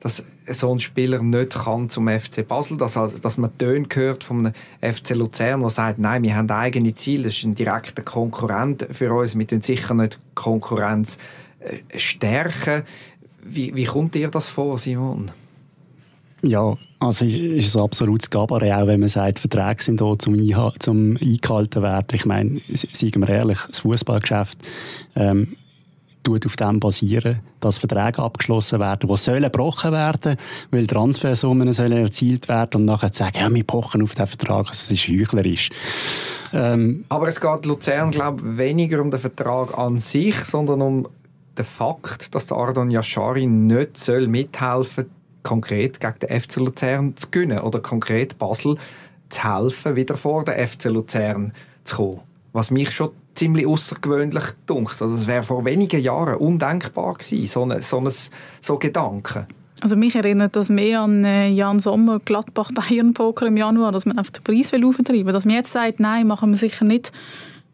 dass 0.00 0.24
so 0.48 0.74
ein 0.74 0.80
Spieler 0.80 1.22
nicht 1.22 1.54
kann 1.54 1.88
zum 1.88 2.08
FC 2.08 2.46
Basel, 2.46 2.76
dass, 2.76 2.94
dass 2.94 3.38
man 3.38 3.56
Töne 3.56 3.86
hört 3.92 4.24
vom 4.24 4.52
FC 4.80 5.10
Luzern, 5.10 5.60
der 5.60 5.70
sagt, 5.70 5.98
nein, 5.98 6.22
wir 6.24 6.34
haben 6.34 6.50
eigene 6.50 6.94
Ziele, 6.94 7.24
das 7.24 7.34
ist 7.34 7.44
ein 7.44 7.54
direkter 7.54 8.02
Konkurrent 8.02 8.88
für 8.90 9.12
uns, 9.14 9.38
wir 9.38 9.46
tun 9.46 9.62
sicher 9.62 9.94
nicht 9.94 10.18
Konkurrenz 10.34 11.18
äh, 11.60 11.98
stärken. 11.98 12.82
Wie, 13.42 13.74
wie 13.74 13.84
kommt 13.84 14.14
dir 14.14 14.28
das 14.28 14.48
vor, 14.48 14.78
Simon? 14.78 15.30
Ja, 16.42 16.76
also 17.04 17.24
ist 17.24 17.76
ein 17.76 17.82
absolutes 17.82 18.30
Gabarett, 18.30 18.72
auch 18.72 18.86
wenn 18.86 19.00
man 19.00 19.08
sagt, 19.08 19.38
Verträge 19.38 19.82
sind 19.82 20.00
da 20.00 20.18
zum, 20.18 20.36
zum 20.78 21.16
eingehalten 21.16 21.82
werden. 21.82 22.08
Ich 22.12 22.24
meine, 22.24 22.60
seien 22.74 23.20
wir 23.20 23.28
ehrlich, 23.28 23.58
das 23.68 23.80
Fußballgeschäft 23.80 24.58
ähm, 25.16 25.56
tut 26.24 26.46
auf 26.46 26.56
dem 26.56 26.80
basieren, 26.80 27.40
dass 27.60 27.78
Verträge 27.78 28.22
abgeschlossen 28.22 28.80
werden, 28.80 29.08
die 29.08 29.16
sollen 29.16 29.44
gebrochen 29.44 29.92
werden, 29.92 30.36
weil 30.70 30.86
Transfersummen 30.86 31.72
sollen 31.72 31.92
erzielt 31.92 32.48
werden 32.48 32.80
und 32.80 32.84
nachher 32.86 33.12
sagen, 33.12 33.38
ja, 33.38 33.54
wir 33.54 33.64
pochen 33.64 34.02
auf 34.02 34.14
den 34.14 34.26
Vertrag, 34.26 34.68
also 34.68 34.72
es 34.72 34.90
ist 34.90 35.08
heuchlerisch. 35.08 35.70
Ähm, 36.52 37.04
Aber 37.08 37.28
es 37.28 37.40
geht 37.40 37.66
Luzern, 37.66 38.10
glaube 38.10 38.40
ich, 38.40 38.58
weniger 38.58 39.00
um 39.00 39.10
den 39.10 39.20
Vertrag 39.20 39.76
an 39.76 39.98
sich, 39.98 40.36
sondern 40.44 40.80
um 40.80 41.08
den 41.56 41.64
Fakt, 41.64 42.34
dass 42.34 42.46
der 42.46 42.56
Ardon 42.56 42.90
Yashari 42.90 43.46
nicht 43.46 43.98
soll 43.98 44.26
mithelfen 44.26 45.06
konkret 45.44 46.00
gegen 46.00 46.18
den 46.18 46.40
FC 46.40 46.56
Luzern 46.56 47.16
zu 47.16 47.30
gewinnen 47.30 47.60
oder 47.60 47.78
konkret 47.78 48.36
Basel 48.38 48.76
zu 49.28 49.44
helfen, 49.44 49.94
wieder 49.94 50.16
vor 50.16 50.44
den 50.44 50.66
FC 50.66 50.86
Luzern 50.86 51.52
zu 51.84 51.96
kommen. 51.96 52.20
Was 52.52 52.72
mich 52.72 52.90
schon 52.90 53.10
ziemlich 53.34 53.66
außergewöhnlich 53.66 54.44
dunkt. 54.66 55.00
Also 55.02 55.14
es 55.14 55.26
wäre 55.26 55.42
vor 55.42 55.64
wenigen 55.64 56.00
Jahren 56.00 56.36
undenkbar 56.36 57.14
gewesen, 57.14 57.46
so 57.46 57.64
ein 57.64 57.82
so, 57.82 57.98
eine, 57.98 58.12
so 58.60 58.78
Gedanken. 58.78 59.46
Also 59.80 59.96
mich 59.96 60.14
erinnert 60.14 60.56
das 60.56 60.70
mehr 60.70 61.00
an 61.00 61.24
äh, 61.24 61.48
Jan 61.48 61.80
Sommer, 61.80 62.20
Gladbach, 62.20 62.70
Bayern 62.72 63.12
Poker 63.12 63.46
im 63.46 63.56
Januar, 63.56 63.92
dass 63.92 64.06
man 64.06 64.18
auf 64.18 64.30
den 64.30 64.42
Preis 64.42 64.72
will 64.72 64.84
auftreiben. 64.84 65.32
Dass 65.32 65.44
man 65.44 65.56
jetzt 65.56 65.72
sagt, 65.72 66.00
nein, 66.00 66.26
machen 66.26 66.50
wir 66.50 66.56
sicher 66.56 66.84
nicht 66.84 67.12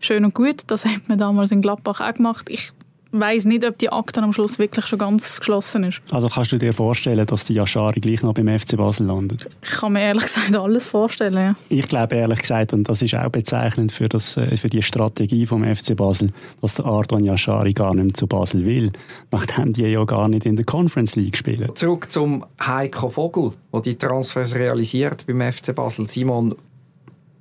schön 0.00 0.24
und 0.24 0.34
gut. 0.34 0.62
Das 0.68 0.84
hat 0.84 1.08
man 1.08 1.18
damals 1.18 1.52
in 1.52 1.62
Gladbach 1.62 2.00
auch 2.00 2.14
gemacht. 2.14 2.48
Ich 2.48 2.72
weiß 3.12 3.46
nicht, 3.46 3.64
ob 3.64 3.78
die 3.78 3.90
Akte 3.90 4.22
am 4.22 4.32
Schluss 4.32 4.58
wirklich 4.58 4.86
schon 4.86 4.98
ganz 4.98 5.38
geschlossen 5.38 5.84
ist. 5.84 6.00
Also 6.10 6.28
kannst 6.28 6.52
du 6.52 6.58
dir 6.58 6.72
vorstellen, 6.72 7.26
dass 7.26 7.44
die 7.44 7.54
Yashari 7.54 8.00
gleich 8.00 8.22
noch 8.22 8.34
beim 8.34 8.46
FC 8.58 8.76
Basel 8.76 9.06
landet? 9.06 9.48
Ich 9.62 9.70
kann 9.70 9.92
mir 9.92 10.02
ehrlich 10.02 10.24
gesagt 10.24 10.54
alles 10.54 10.86
vorstellen, 10.86 11.34
ja. 11.34 11.54
Ich 11.68 11.88
glaube 11.88 12.14
ehrlich 12.16 12.40
gesagt, 12.40 12.72
und 12.72 12.88
das 12.88 13.02
ist 13.02 13.14
auch 13.14 13.28
bezeichnend 13.30 13.92
für, 13.92 14.08
das, 14.08 14.36
äh, 14.36 14.56
für 14.56 14.68
die 14.68 14.82
Strategie 14.82 15.46
vom 15.46 15.64
FC 15.64 15.96
Basel, 15.96 16.32
dass 16.60 16.74
der 16.74 16.84
Ardon 16.84 17.24
Yashari 17.24 17.72
gar 17.72 17.94
nicht 17.94 18.04
mehr 18.04 18.14
zu 18.14 18.26
Basel 18.26 18.64
will, 18.64 18.92
nachdem 19.30 19.72
die 19.72 19.82
ja 19.82 20.04
gar 20.04 20.28
nicht 20.28 20.46
in 20.46 20.56
der 20.56 20.64
Conference 20.64 21.16
League 21.16 21.36
spielen. 21.36 21.74
Zurück 21.74 22.10
zum 22.10 22.44
Heiko 22.60 23.08
Vogel, 23.08 23.52
der 23.72 23.80
die 23.80 23.96
Transfers 23.96 24.54
realisiert 24.54 25.26
beim 25.26 25.40
FC 25.40 25.74
Basel. 25.74 26.06
Simon, 26.06 26.54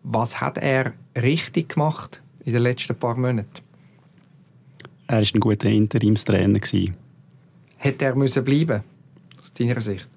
was 0.03 0.41
hat 0.41 0.58
er 0.58 0.93
richtig 1.15 1.69
gemacht 1.69 2.21
in 2.45 2.53
den 2.53 2.63
letzten 2.63 2.95
paar 2.95 3.15
Monaten? 3.15 3.68
Er 5.10 5.22
war 5.22 5.28
ein 5.34 5.39
guter 5.39 5.69
Interimstrainer. 5.69 6.60
Hätte 7.78 8.06
er 8.06 8.15
müssen 8.15 8.43
bleiben 8.43 8.82
aus 9.41 9.52
deiner 9.54 9.82
Sicht? 9.82 10.08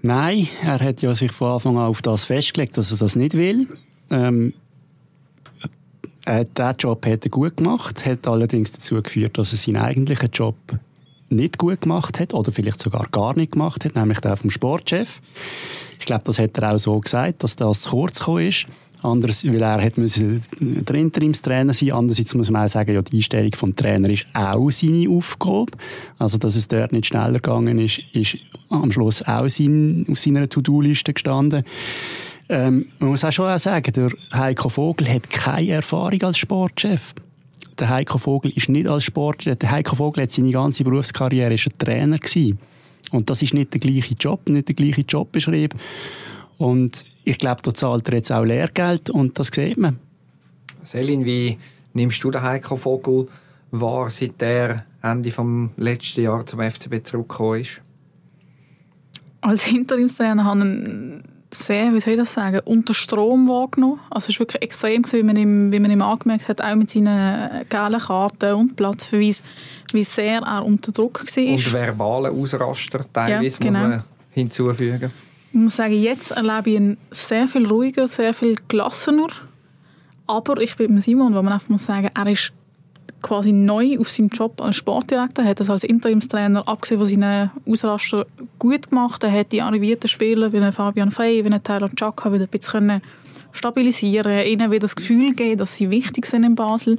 Nein, 0.00 0.46
er 0.62 0.78
hat 0.78 1.02
ja 1.02 1.12
sich 1.12 1.32
von 1.32 1.54
Anfang 1.54 1.76
an 1.76 1.88
auf 1.88 2.02
das 2.02 2.24
festgelegt, 2.24 2.78
dass 2.78 2.92
er 2.92 2.98
das 2.98 3.16
nicht 3.16 3.34
will. 3.34 3.66
Ähm, 4.12 4.54
er 6.24 6.40
hat 6.40 6.56
diesen 6.56 6.76
Job 6.78 7.04
hat 7.04 7.24
er 7.24 7.30
gut 7.30 7.56
gemacht, 7.56 8.06
hat 8.06 8.28
allerdings 8.28 8.70
dazu 8.70 9.02
geführt, 9.02 9.38
dass 9.38 9.50
er 9.50 9.58
seinen 9.58 9.78
eigentlichen 9.78 10.30
Job 10.30 10.54
nicht 11.28 11.58
gut 11.58 11.80
gemacht 11.80 12.20
hat 12.20 12.32
oder 12.32 12.52
vielleicht 12.52 12.80
sogar 12.80 13.08
gar 13.10 13.36
nicht 13.36 13.52
gemacht 13.52 13.84
hat, 13.84 13.96
nämlich 13.96 14.20
der 14.20 14.36
vom 14.36 14.50
Sportchef. 14.50 15.20
Ich 15.98 16.06
glaube, 16.06 16.22
das 16.24 16.38
hat 16.38 16.56
er 16.58 16.74
auch 16.74 16.78
so 16.78 17.00
gesagt, 17.00 17.42
dass 17.42 17.56
das 17.56 17.80
zu 17.80 17.90
kurz 17.90 18.20
gekommen 18.20 18.46
ist. 18.46 18.66
Anders, 19.06 19.46
weil 19.46 19.62
er 19.62 19.80
hat 19.80 19.92
der 19.96 20.94
Interimstrainer 20.96 21.72
sein. 21.72 21.92
Andererseits 21.92 22.34
muss 22.34 22.50
man 22.50 22.64
auch 22.64 22.68
sagen, 22.68 22.92
ja, 22.92 23.02
die 23.02 23.18
Einstellung 23.18 23.52
vom 23.54 23.76
Trainer 23.76 24.10
ist 24.10 24.26
auch 24.34 24.68
seine 24.70 25.08
Aufgabe. 25.08 25.72
Also, 26.18 26.38
dass 26.38 26.56
es 26.56 26.66
dort 26.66 26.92
nicht 26.92 27.06
schneller 27.06 27.34
gegangen 27.34 27.78
ist, 27.78 28.00
ist 28.12 28.36
am 28.68 28.90
Schluss 28.90 29.22
auch 29.22 29.48
sein, 29.48 30.06
auf 30.10 30.18
seiner 30.18 30.48
To-Do-Liste 30.48 31.12
gestanden. 31.12 31.64
Ähm, 32.48 32.86
man 32.98 33.10
muss 33.10 33.24
auch 33.24 33.30
schon 33.30 33.48
auch 33.48 33.58
sagen, 33.58 33.92
der 33.92 34.10
Heiko 34.32 34.68
Vogel 34.68 35.08
hat 35.08 35.30
keine 35.30 35.70
Erfahrung 35.70 36.22
als 36.22 36.38
Sportchef. 36.38 37.14
Der 37.78 37.88
Heiko 37.88 38.18
Vogel 38.18 38.50
ist 38.56 38.68
nicht 38.68 38.88
als 38.88 39.04
Sportchef. 39.04 39.56
Der 39.56 39.70
Heiko 39.70 39.94
Vogel 39.94 40.24
hat 40.24 40.32
seine 40.32 40.50
ganze 40.50 40.82
Berufskarriere 40.82 41.54
ist 41.54 41.66
ein 41.66 41.78
Trainer 41.78 42.18
gewesen. 42.18 42.58
Und 43.12 43.30
das 43.30 43.40
ist 43.42 43.54
nicht 43.54 43.72
der 43.72 43.80
gleiche 43.80 44.14
Job, 44.14 44.48
nicht 44.48 44.66
der 44.66 44.74
gleiche 44.74 45.02
Jobbeschrieb. 45.02 45.74
Und 46.58 47.04
ich 47.24 47.38
glaube, 47.38 47.62
da 47.62 47.74
zahlt 47.74 48.08
er 48.08 48.14
jetzt 48.14 48.32
auch 48.32 48.44
Lehrgeld 48.44 49.10
und 49.10 49.38
das 49.38 49.48
sieht 49.48 49.76
man. 49.76 49.98
Selin, 50.82 51.24
wie 51.24 51.58
nimmst 51.92 52.22
du 52.22 52.30
den 52.30 52.42
Heiko 52.42 52.76
Vogel 52.76 53.28
wahr, 53.70 54.10
seit 54.10 54.40
er 54.40 54.84
Ende 55.02 55.30
vom 55.30 55.70
letzten 55.76 56.22
Jahr 56.22 56.46
zum 56.46 56.60
FCB 56.60 57.04
zurückgekommen 57.04 57.60
ist? 57.60 57.80
Als 59.40 59.70
Interimstrainer 59.70 60.44
habe 60.44 60.66
ich 60.66 61.30
sehr, 61.50 61.92
wie 61.92 62.00
soll 62.00 62.14
ich 62.14 62.18
das 62.18 62.34
sagen, 62.34 62.60
unter 62.64 62.94
Strom 62.94 63.48
wahrgenommen. 63.48 64.00
Also 64.10 64.30
es 64.30 64.36
war 64.36 64.40
wirklich 64.40 64.62
extrem, 64.62 65.04
wie 65.12 65.22
man 65.22 65.36
ihm, 65.36 65.72
wie 65.72 65.80
man 65.80 65.90
ihm 65.90 66.02
angemerkt 66.02 66.48
hat, 66.48 66.60
auch 66.60 66.74
mit 66.74 66.90
seinen 66.90 67.68
gelben 67.68 68.00
Karten 68.00 68.54
und 68.54 68.76
Platzverweis, 68.76 69.42
wie 69.92 70.04
sehr 70.04 70.40
er 70.40 70.64
unter 70.64 70.92
Druck 70.92 71.24
war. 71.24 71.52
Und 71.52 71.72
verbale 71.72 72.30
Ausraster 72.30 73.00
teilweise, 73.12 73.62
ja, 73.62 73.70
genau. 73.70 73.80
muss 73.80 73.88
man 73.88 74.04
hinzufügen. 74.30 75.12
Ich 75.56 75.62
muss 75.62 75.76
sagen, 75.76 75.94
jetzt 75.94 76.32
erlebe 76.32 76.68
ich 76.68 76.76
ihn 76.76 76.98
sehr 77.10 77.48
viel 77.48 77.66
ruhiger, 77.66 78.06
sehr 78.08 78.34
viel 78.34 78.58
gelassener. 78.68 79.28
Aber 80.26 80.60
ich 80.60 80.76
bin 80.76 80.92
mit 80.92 81.04
Simon, 81.04 81.34
wo 81.34 81.40
man 81.40 81.54
einfach 81.54 81.70
muss 81.70 81.86
sagen, 81.86 82.10
er 82.14 82.26
ist 82.26 82.52
quasi 83.22 83.52
neu 83.52 83.98
auf 83.98 84.10
seinem 84.10 84.28
Job 84.28 84.60
als 84.60 84.76
Sportdirektor, 84.76 85.46
hat 85.46 85.58
das 85.58 85.70
als 85.70 85.82
Interimstrainer, 85.82 86.68
abgesehen 86.68 87.00
von 87.00 87.08
seinen 87.08 87.50
Ausraster, 87.66 88.26
gut 88.58 88.90
gemacht. 88.90 89.24
Er 89.24 89.32
hat 89.32 89.50
die 89.50 89.62
arrivierten 89.62 90.08
Spieler 90.08 90.52
wie 90.52 90.72
Fabian 90.72 91.10
Frey, 91.10 91.42
wie 91.42 91.58
Tyler 91.60 91.88
Chaka 91.96 92.30
wieder 92.34 92.44
ein 92.44 92.50
bisschen 92.50 93.00
stabilisieren, 93.52 94.44
ihnen 94.44 94.70
wieder 94.70 94.80
das 94.80 94.94
Gefühl 94.94 95.34
geben, 95.34 95.56
dass 95.56 95.76
sie 95.76 95.88
wichtig 95.88 96.26
sind 96.26 96.44
in 96.44 96.54
Basel. 96.54 96.98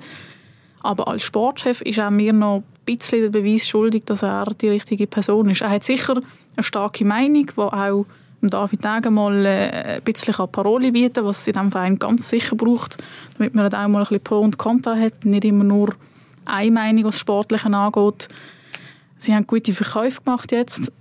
Aber 0.82 1.08
als 1.08 1.22
Sportchef 1.22 1.82
ist 1.82 2.00
er 2.00 2.10
mir 2.10 2.34
noch 2.34 2.63
ein 2.63 2.63
bisschen 2.98 3.22
der 3.22 3.30
Beweis 3.30 3.67
schuldig, 3.67 4.06
dass 4.08 4.24
er 4.24 4.46
die 4.60 4.70
richtige 4.70 5.06
Person 5.06 5.48
ist. 5.52 5.62
Er 5.62 5.70
hat 5.70 5.84
sicher 5.84 6.15
eine 6.56 6.63
starke 6.63 7.06
Meinung, 7.06 7.46
die 7.56 7.62
auch 7.62 8.08
David 8.49 8.83
Degen 8.83 9.13
mal 9.13 9.45
äh, 9.45 9.95
ein 9.97 10.01
bisschen 10.03 10.33
Parole 10.51 10.91
bieten 10.91 11.23
was 11.25 11.39
es 11.39 11.47
in 11.47 11.53
diesem 11.53 11.71
Verein 11.71 11.99
ganz 11.99 12.29
sicher 12.29 12.55
braucht, 12.55 12.97
damit 13.38 13.55
man 13.55 13.73
auch 13.73 13.88
mal 13.88 13.99
ein 13.99 14.03
bisschen 14.03 14.23
Pro 14.23 14.39
und 14.39 14.57
Contra 14.57 14.95
hat, 14.95 15.25
nicht 15.25 15.45
immer 15.45 15.63
nur 15.63 15.93
eine 16.45 16.71
Meinung, 16.71 17.05
was 17.05 17.19
Sportliche 17.19 17.67
angeht. 17.67 18.27
Sie 19.17 19.33
haben 19.33 19.47
gute 19.47 19.73
Verkäufe 19.73 20.21
gemacht 20.21 20.51
jetzt, 20.51 20.91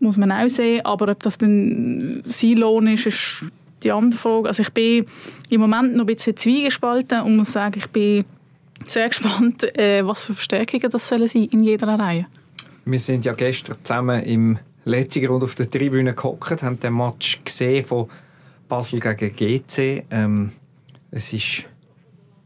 muss 0.00 0.16
man 0.16 0.32
auch 0.32 0.48
sehen, 0.48 0.84
aber 0.84 1.10
ob 1.10 1.22
das 1.22 1.38
dann 1.38 2.22
sein 2.26 2.56
Lohn 2.56 2.86
ist, 2.86 3.06
ist 3.06 3.44
die 3.82 3.92
andere 3.92 4.18
Frage. 4.18 4.48
Also 4.48 4.62
ich 4.62 4.72
bin 4.72 5.06
im 5.50 5.60
Moment 5.60 5.94
noch 5.94 6.04
ein 6.04 6.06
bisschen 6.06 6.36
zwiegespalten 6.36 7.22
und 7.22 7.36
muss 7.36 7.52
sagen, 7.52 7.78
ich 7.78 7.88
bin 7.88 8.24
sehr 8.84 9.08
gespannt, 9.08 9.64
äh, 9.78 10.06
was 10.06 10.24
für 10.24 10.34
Verstärkungen 10.34 10.90
das 10.90 11.08
sollen 11.08 11.28
sein 11.28 11.44
in 11.44 11.62
jeder 11.62 11.88
Reihe. 11.98 12.26
Wir 12.84 13.00
sind 13.00 13.24
ja 13.24 13.32
gestern 13.32 13.76
zusammen 13.82 14.22
im 14.22 14.58
letzten 14.86 15.24
Grund 15.26 15.44
auf 15.44 15.54
der 15.54 15.70
Tribüne 15.70 16.14
gehockt, 16.14 16.62
haben 16.62 16.80
den 16.80 16.96
Match 16.96 17.40
gesehen 17.44 17.84
von 17.84 18.08
Basel 18.68 19.00
gegen 19.00 19.34
GC. 19.36 20.04
Ähm, 20.10 20.52
es 21.10 21.32
ist 21.32 21.64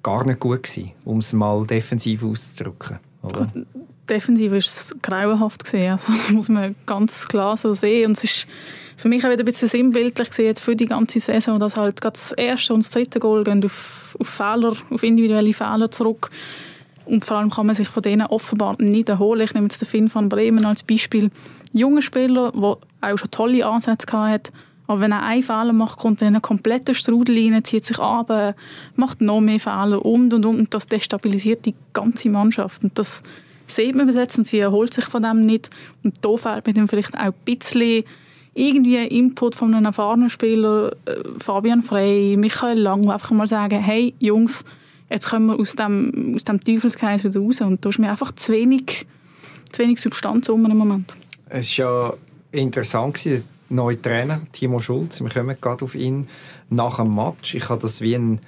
gar 0.02 0.24
nicht 0.26 0.40
gut 0.40 0.62
gewesen, 0.62 0.92
um 1.04 1.18
es 1.18 1.32
mal 1.32 1.66
defensiv 1.66 2.24
auszudrücken, 2.24 2.98
oder? 3.22 3.52
Defensiv 4.08 4.52
ist 4.54 4.68
es 4.68 4.96
grauenhaft 5.02 5.64
gesehen, 5.64 5.92
also, 5.92 6.12
das 6.16 6.30
muss 6.30 6.48
man 6.48 6.74
ganz 6.86 7.28
klar 7.28 7.56
so 7.56 7.74
sehen. 7.74 8.06
Und 8.06 8.16
es 8.16 8.24
ist 8.24 8.46
für 8.96 9.08
mich 9.08 9.24
auch 9.24 9.30
wieder 9.30 9.42
ein 9.42 9.46
bisschen 9.46 9.68
sinnbildlich 9.68 10.28
gesehen 10.28 10.56
für 10.56 10.74
die 10.74 10.86
ganze 10.86 11.20
Saison, 11.20 11.58
dass 11.58 11.76
halt 11.76 12.04
das 12.04 12.32
erste 12.32 12.74
und 12.74 12.82
das 12.84 12.90
dritte 12.90 13.20
Goal 13.20 13.44
gehen 13.44 13.64
auf, 13.64 14.16
auf 14.18 14.28
Fehler, 14.28 14.74
auf 14.90 15.02
individuelle 15.02 15.52
Fehler 15.52 15.90
zurück. 15.90 16.30
Und 17.10 17.24
vor 17.24 17.38
allem 17.38 17.50
kann 17.50 17.66
man 17.66 17.74
sich 17.74 17.88
von 17.88 18.02
denen 18.02 18.26
offenbar 18.26 18.76
nicht 18.78 19.08
erholen. 19.08 19.42
Ich 19.42 19.54
nehme 19.54 19.66
jetzt 19.66 19.80
den 19.80 19.88
Finn 19.88 20.14
van 20.14 20.28
Bremen 20.28 20.64
als 20.64 20.82
Beispiel. 20.82 21.30
Junger 21.72 22.02
Spieler, 22.02 22.52
der 22.52 22.76
auch 23.00 23.18
schon 23.18 23.30
tolle 23.30 23.66
Ansätze 23.66 24.06
hatte, 24.12 24.52
aber 24.86 25.02
wenn 25.02 25.12
er 25.12 25.22
einen 25.22 25.44
Fehler 25.44 25.72
macht, 25.72 25.98
kommt 25.98 26.20
er 26.20 26.26
in 26.26 26.34
einen 26.34 26.42
kompletten 26.42 26.96
Strudel 26.96 27.36
rein, 27.36 27.62
zieht 27.62 27.84
sich 27.84 28.00
ab, 28.00 28.56
macht 28.96 29.20
noch 29.20 29.40
mehr 29.40 29.60
Fehler 29.60 30.04
und 30.04 30.34
und 30.34 30.44
und. 30.44 30.74
Das 30.74 30.86
destabilisiert 30.88 31.64
die 31.64 31.76
ganze 31.92 32.28
Mannschaft. 32.28 32.82
Und 32.82 32.98
das 32.98 33.22
sieht 33.68 33.94
man 33.94 34.08
bis 34.08 34.16
jetzt 34.16 34.36
und 34.36 34.48
sie 34.48 34.58
erholt 34.58 34.92
sich 34.92 35.04
von 35.04 35.22
dem 35.22 35.46
nicht. 35.46 35.70
Und 36.02 36.16
da 36.22 36.36
fehlt 36.36 36.66
mir 36.66 36.74
dann 36.74 36.88
vielleicht 36.88 37.14
auch 37.14 37.20
ein 37.20 37.34
bisschen 37.44 38.02
irgendwie 38.54 38.96
Input 38.96 39.54
von 39.54 39.72
einem 39.74 39.86
erfahrenen 39.86 40.28
Spieler, 40.28 40.90
äh, 41.04 41.22
Fabian 41.38 41.82
Frey, 41.82 42.36
Michael 42.36 42.80
Lang, 42.80 43.02
die 43.02 43.10
einfach 43.10 43.30
mal 43.30 43.46
sagen, 43.46 43.78
hey 43.78 44.14
Jungs, 44.18 44.64
jetzt 45.10 45.28
kommen 45.28 45.46
wir 45.46 45.58
aus 45.58 45.74
dem, 45.74 46.32
aus 46.34 46.44
dem 46.44 46.60
Teufelskreis 46.60 47.24
wieder 47.24 47.40
raus. 47.40 47.60
Und 47.60 47.84
da 47.84 47.88
ist 47.88 47.98
mir 47.98 48.10
einfach 48.10 48.32
zu 48.32 48.52
wenig, 48.52 49.06
zu 49.72 49.82
wenig 49.82 50.00
Substanz 50.00 50.48
um 50.48 50.64
im 50.64 50.76
Moment. 50.76 51.16
Es 51.48 51.76
war 51.78 51.86
ja 51.86 52.14
interessant, 52.52 53.24
der 53.24 53.42
neue 53.68 54.00
Trainer, 54.00 54.42
Timo 54.52 54.80
Schulz, 54.80 55.20
wir 55.20 55.30
kommen 55.30 55.56
gerade 55.60 55.84
auf 55.84 55.94
ihn, 55.94 56.26
nach 56.70 56.96
dem 56.96 57.14
Match. 57.14 57.54
Ich 57.54 57.68
habe 57.68 57.82
das 57.82 58.00
wie 58.00 58.14
ein 58.14 58.40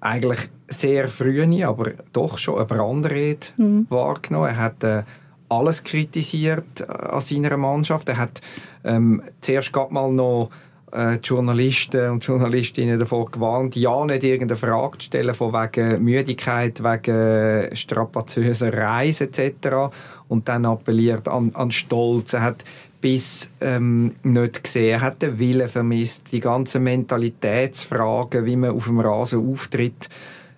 eigentlich 0.00 0.50
sehr 0.68 1.08
frühe, 1.08 1.66
aber 1.66 1.92
doch 2.12 2.38
schon 2.38 2.56
eine 2.56 2.66
Brandrede 2.66 3.46
mhm. 3.56 3.86
wahrgenommen. 3.88 4.50
Er 4.50 4.56
hat 4.58 4.84
äh, 4.84 5.02
alles 5.48 5.82
kritisiert 5.82 6.80
äh, 6.80 6.84
an 6.84 7.20
seiner 7.20 7.56
Mannschaft. 7.56 8.08
Er 8.08 8.18
hat 8.18 8.40
ähm, 8.84 9.22
zuerst 9.40 9.72
mal 9.90 10.12
noch 10.12 10.50
äh, 10.94 11.18
die 11.18 11.28
Journalisten 11.28 12.10
und 12.10 12.24
Journalistinnen 12.24 12.98
davor 12.98 13.30
gewarnt, 13.30 13.76
ja 13.76 14.04
nicht 14.04 14.24
irgendeine 14.24 14.56
Frage 14.56 14.98
zu 14.98 15.06
stellen 15.06 15.34
von 15.34 15.52
wegen 15.52 16.02
Müdigkeit, 16.02 16.82
wegen 16.82 17.74
strapaziöser 17.74 18.72
Reise 18.72 19.24
etc. 19.24 19.92
Und 20.28 20.48
dann 20.48 20.64
appelliert 20.64 21.28
an, 21.28 21.50
an 21.54 21.70
Stolz. 21.70 22.32
Er 22.32 22.42
hat 22.42 22.64
bis 23.00 23.50
ähm, 23.60 24.14
nicht 24.22 24.64
gesehen. 24.64 24.92
Er 24.92 25.00
hat 25.02 25.20
den 25.20 25.38
Willen 25.38 25.68
vermisst, 25.68 26.24
die 26.32 26.40
ganzen 26.40 26.84
Mentalitätsfragen, 26.84 28.46
wie 28.46 28.56
man 28.56 28.70
auf 28.70 28.86
dem 28.86 29.00
Rasen 29.00 29.50
auftritt. 29.50 30.08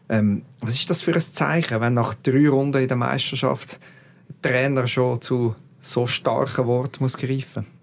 Ähm, 0.08 0.42
was 0.60 0.74
ist 0.74 0.88
das 0.90 1.02
für 1.02 1.14
ein 1.14 1.20
Zeichen, 1.20 1.80
wenn 1.80 1.94
nach 1.94 2.14
drei 2.14 2.48
Runden 2.48 2.82
in 2.82 2.88
der 2.88 2.96
Meisterschaft 2.96 3.80
der 4.44 4.52
Trainer 4.52 4.86
schon 4.86 5.20
zu 5.20 5.56
so 5.80 6.06
starken 6.06 6.66
Worten 6.66 7.02
muss 7.02 7.16
greifen 7.16 7.64
muss? 7.64 7.75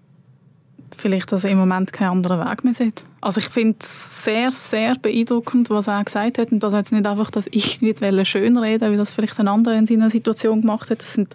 Vielleicht, 0.94 1.32
dass 1.32 1.44
er 1.44 1.50
im 1.50 1.58
Moment 1.58 1.92
keinen 1.92 2.10
anderen 2.10 2.40
Weg 2.40 2.64
mehr 2.64 2.74
sieht. 2.74 3.04
Also 3.20 3.38
ich 3.38 3.48
finde 3.48 3.76
es 3.80 4.24
sehr, 4.24 4.50
sehr 4.50 4.94
beeindruckend, 4.96 5.70
was 5.70 5.88
er 5.88 6.04
gesagt 6.04 6.38
hat 6.38 6.52
und 6.52 6.62
dass 6.62 6.72
er 6.72 6.80
jetzt 6.80 6.92
nicht 6.92 7.06
einfach 7.06 7.30
das 7.30 7.48
Ich 7.50 7.80
nicht 7.80 8.00
schönreden 8.26 8.92
wie 8.92 8.96
das 8.96 9.12
vielleicht 9.12 9.38
ein 9.40 9.48
anderer 9.48 9.76
in 9.76 9.86
seiner 9.86 10.10
Situation 10.10 10.60
gemacht 10.60 10.90
hat. 10.90 11.00
Das 11.00 11.14
sind 11.14 11.34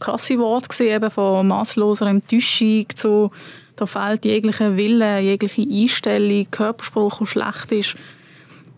krasse 0.00 0.38
Worte 0.38 0.68
gewesen, 0.68 0.94
eben 0.94 1.10
von 1.10 1.46
maßloser 1.46 2.06
Enttäuschung 2.06 2.86
zu 2.94 3.30
da 3.76 3.84
fehlt 3.84 4.24
jeglicher 4.24 4.76
Wille, 4.76 5.20
jegliche 5.20 5.62
Einstellung, 5.62 6.46
Körperspruch, 6.50 7.18
der 7.18 7.26
schlecht 7.26 7.72
ist. 7.72 7.96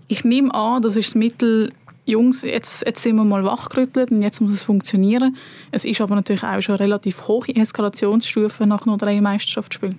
Ich 0.08 0.24
nehme 0.24 0.52
an, 0.52 0.82
das 0.82 0.96
ist 0.96 1.10
das 1.10 1.14
Mittel, 1.14 1.72
Jungs, 2.04 2.42
jetzt, 2.42 2.86
jetzt 2.86 3.02
sind 3.02 3.16
wir 3.16 3.24
mal 3.24 3.44
wachgerüttelt 3.44 4.10
und 4.10 4.22
jetzt 4.22 4.40
muss 4.40 4.52
es 4.52 4.64
funktionieren. 4.64 5.36
Es 5.70 5.84
ist 5.84 6.00
aber 6.00 6.14
natürlich 6.14 6.42
auch 6.42 6.60
schon 6.62 6.76
eine 6.76 6.84
relativ 6.84 7.28
hohe 7.28 7.54
Eskalationsstufe 7.54 8.66
nach 8.66 8.86
nur 8.86 8.96
drei 8.96 9.20
Meisterschaftsspielen. 9.20 9.98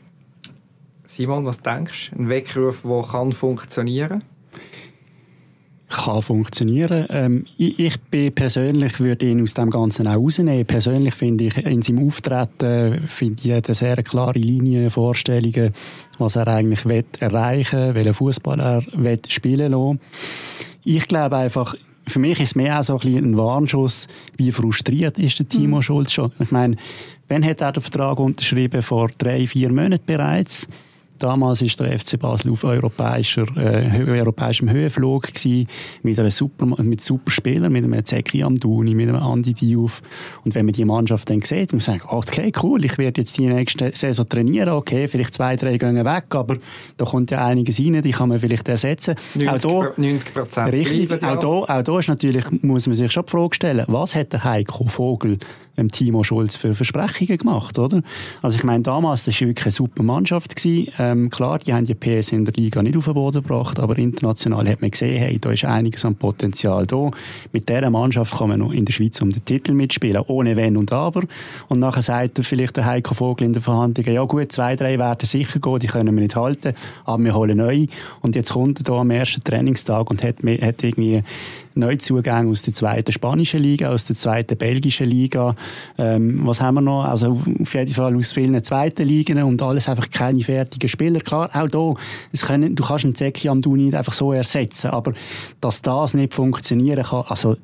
Simon, 1.09 1.43
was 1.43 1.59
denkst 1.59 2.11
du? 2.11 2.19
Ein 2.19 2.29
Weckruf, 2.29 2.83
der 2.83 3.01
kann 3.01 3.31
funktionieren 3.31 4.21
kann 5.89 6.21
funktionieren. 6.21 7.07
Ähm, 7.09 7.45
ich, 7.57 7.79
ich 7.79 7.99
bin 7.99 8.31
persönlich 8.31 8.99
würde 8.99 9.25
ihn 9.25 9.41
aus 9.41 9.55
dem 9.55 9.71
Ganzen 9.71 10.05
auch 10.05 10.17
rausnehmen. 10.17 10.63
Persönlich 10.67 11.15
finde 11.15 11.45
ich 11.45 11.57
in 11.65 11.81
seinem 11.81 12.05
Auftreten 12.05 13.07
finde 13.07 13.41
ich 13.43 13.53
eine 13.53 13.73
sehr 13.73 14.03
klare 14.03 14.37
Linie, 14.37 14.91
Vorstellungen, 14.91 15.73
was 16.19 16.35
er 16.35 16.47
eigentlich 16.47 16.85
will 16.85 17.05
erreichen, 17.19 17.95
welchen 17.95 18.13
Fußball 18.13 18.59
er 18.59 18.83
will 18.93 19.19
spielen 19.29 19.71
lassen. 19.71 19.99
Ich 20.83 21.07
glaube 21.07 21.37
einfach, 21.37 21.73
für 22.05 22.19
mich 22.19 22.39
ist 22.39 22.49
es 22.49 22.55
mehr 22.55 22.79
auch 22.79 22.83
so 22.83 22.99
ein, 22.99 23.17
ein 23.17 23.35
Warnschuss, 23.37 24.07
wie 24.37 24.51
frustriert 24.51 25.17
ist 25.17 25.39
der 25.39 25.49
Timo 25.49 25.77
mhm. 25.77 25.81
Schulz 25.81 26.11
schon. 26.11 26.31
Ich 26.39 26.51
meine, 26.51 26.75
wann 27.29 27.43
hat 27.43 27.61
er 27.61 27.71
den 27.71 27.81
Vertrag 27.81 28.19
unterschrieben? 28.19 28.83
Vor 28.83 29.09
drei, 29.17 29.47
vier 29.47 29.71
Monaten 29.71 30.05
bereits. 30.05 30.67
Damals 31.19 31.61
war 31.61 31.85
der 31.85 31.99
FC 31.99 32.17
Basel 32.17 32.51
auf 32.51 32.63
europäischer, 32.63 33.45
äh, 33.57 34.03
europäischem 34.07 34.69
Höhenflug 34.69 35.33
gewesen, 35.33 35.67
mit, 36.01 36.17
einer 36.17 36.31
super, 36.31 36.65
mit 36.65 37.03
super 37.03 37.29
Spielern, 37.29 37.71
mit 37.71 37.83
einem 37.83 38.05
Zeki 38.05 38.41
Amdouni, 38.41 38.95
mit 38.95 39.09
einem 39.09 39.21
Andi 39.21 39.53
Diouf. 39.53 40.01
Und 40.45 40.55
wenn 40.55 40.65
man 40.65 40.73
die 40.73 40.85
Mannschaft 40.85 41.29
dann 41.29 41.41
sieht, 41.41 41.73
und 41.73 41.83
sagt, 41.83 42.05
okay, 42.07 42.51
cool, 42.63 42.83
ich 42.85 42.97
werde 42.97 43.21
jetzt 43.21 43.37
die 43.37 43.47
nächste 43.47 43.91
Saison 43.93 44.27
trainieren, 44.27 44.69
okay, 44.69 45.07
vielleicht 45.07 45.33
zwei, 45.33 45.55
drei 45.57 45.77
gehen 45.77 46.03
weg, 46.05 46.25
aber 46.29 46.57
da 46.97 47.05
kommt 47.05 47.31
ja 47.31 47.45
einiges 47.45 47.79
rein, 47.79 48.01
die 48.01 48.11
kann 48.11 48.29
man 48.29 48.39
vielleicht 48.39 48.67
ersetzen. 48.69 49.15
90, 49.35 49.49
auch 49.69 49.83
da, 49.83 50.01
90 50.01 50.33
Prozent. 50.33 50.73
Richtig, 50.73 51.11
auch 51.11 51.39
da, 51.39 51.47
auch 51.47 51.83
da 51.83 51.99
ist 51.99 52.07
natürlich, 52.07 52.49
muss 52.63 52.87
man 52.87 52.95
sich 52.95 53.11
schon 53.11 53.25
die 53.25 53.31
Frage 53.31 53.55
stellen, 53.55 53.85
was 53.87 54.15
hat 54.15 54.31
der 54.31 54.43
Heiko 54.43 54.85
Vogel 54.87 55.37
dem 55.79 55.89
Timo 55.89 56.23
Schulz 56.23 56.55
für 56.55 56.75
Versprechungen 56.75 57.37
gemacht, 57.37 57.79
oder? 57.79 58.01
Also 58.41 58.57
ich 58.57 58.63
meine, 58.63 58.83
damals, 58.83 59.23
das 59.23 59.39
war 59.39 59.47
wirklich 59.47 59.65
eine 59.65 59.71
super 59.71 60.03
Mannschaft 60.03 60.55
gewesen, 60.55 60.91
ähm, 61.11 61.29
klar, 61.29 61.59
die 61.59 61.73
haben 61.73 61.85
die 61.85 61.95
PS 61.95 62.31
in 62.31 62.45
der 62.45 62.53
Liga 62.53 62.81
nicht 62.83 62.97
auf 62.97 63.05
den 63.05 63.13
Boden 63.13 63.41
gebracht, 63.41 63.79
aber 63.79 63.97
international 63.97 64.67
hat 64.67 64.81
man 64.81 64.91
gesehen, 64.91 65.19
hey, 65.19 65.37
da 65.39 65.51
ist 65.51 65.65
einiges 65.65 66.05
an 66.05 66.15
Potenzial 66.15 66.85
da. 66.85 67.11
Mit 67.51 67.69
dieser 67.69 67.89
Mannschaft 67.89 68.37
kann 68.37 68.49
man 68.49 68.59
noch 68.59 68.71
in 68.71 68.85
der 68.85 68.93
Schweiz 68.93 69.21
um 69.21 69.31
den 69.31 69.43
Titel 69.43 69.73
mitspielen, 69.73 70.21
ohne 70.27 70.55
Wenn 70.55 70.77
und 70.77 70.91
Aber. 70.91 71.23
Und 71.67 71.79
nachher 71.79 72.01
sagt 72.01 72.39
vielleicht 72.43 72.77
der 72.77 72.85
Heiko 72.85 73.13
Vogel 73.13 73.45
in 73.45 73.53
den 73.53 73.61
Verhandlungen, 73.61 74.13
ja 74.13 74.23
gut, 74.23 74.51
zwei, 74.51 74.75
drei 74.75 74.97
werden 74.99 75.25
sicher 75.25 75.59
gehen, 75.59 75.79
die 75.79 75.87
können 75.87 76.15
wir 76.15 76.21
nicht 76.21 76.35
halten, 76.35 76.73
aber 77.05 77.23
wir 77.23 77.35
holen 77.35 77.57
neu. 77.57 77.85
Und 78.21 78.35
jetzt 78.35 78.53
kommt 78.53 78.79
er 78.79 78.83
da 78.83 78.93
am 78.93 79.11
ersten 79.11 79.43
Trainingstag 79.43 80.09
und 80.09 80.23
hat, 80.23 80.37
hat 80.37 80.83
irgendwie 80.83 81.23
Neuzugänge 81.79 82.49
aus 82.49 82.61
der 82.61 82.73
zweiten 82.73 83.11
spanischen 83.11 83.61
Liga, 83.61 83.89
aus 83.89 84.05
der 84.05 84.15
zweiten 84.15 84.57
belgischen 84.57 85.07
Liga. 85.07 85.55
Ähm, 85.97 86.45
was 86.45 86.61
haben 86.61 86.75
wir 86.75 86.81
noch? 86.81 87.03
Also 87.05 87.41
auf 87.61 87.73
jeden 87.73 87.93
Fall 87.93 88.15
aus 88.15 88.33
vielen 88.33 88.63
zweiten 88.63 89.07
Ligen 89.07 89.41
und 89.43 89.61
alles 89.61 89.89
einfach 89.89 90.09
keine 90.09 90.43
fertigen 90.43 90.89
Spieler. 90.89 91.19
Klar, 91.19 91.49
auch 91.53 91.69
da, 91.69 91.93
es 92.31 92.45
können, 92.45 92.75
du 92.75 92.83
kannst 92.83 93.05
einen 93.05 93.15
Zeki 93.15 93.49
am 93.49 93.59
nicht 93.59 93.95
einfach 93.95 94.13
so 94.13 94.33
ersetzen, 94.33 94.91
aber 94.91 95.13
dass 95.61 95.81
das 95.81 96.13
nicht 96.13 96.33
funktionieren 96.33 97.03
kann, 97.03 97.23
also 97.27 97.55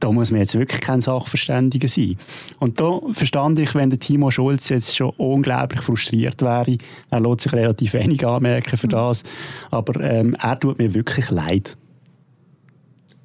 da 0.00 0.10
muss 0.10 0.30
man 0.30 0.40
jetzt 0.40 0.58
wirklich 0.58 0.80
kein 0.80 1.00
Sachverständiger 1.00 1.88
sein. 1.88 2.16
Und 2.58 2.80
da 2.80 3.00
verstand 3.12 3.58
ich, 3.58 3.74
wenn 3.74 3.90
der 3.90 3.98
Timo 3.98 4.30
Schulz 4.30 4.70
jetzt 4.70 4.96
schon 4.96 5.10
unglaublich 5.18 5.82
frustriert 5.82 6.40
wäre. 6.42 6.78
Er 7.10 7.20
lässt 7.20 7.42
sich 7.42 7.52
relativ 7.52 7.92
wenig 7.92 8.26
anmerken 8.26 8.78
für 8.78 8.88
das. 8.88 9.22
Aber 9.70 10.00
ähm, 10.00 10.34
er 10.40 10.58
tut 10.58 10.78
mir 10.78 10.94
wirklich 10.94 11.30
leid. 11.30 11.76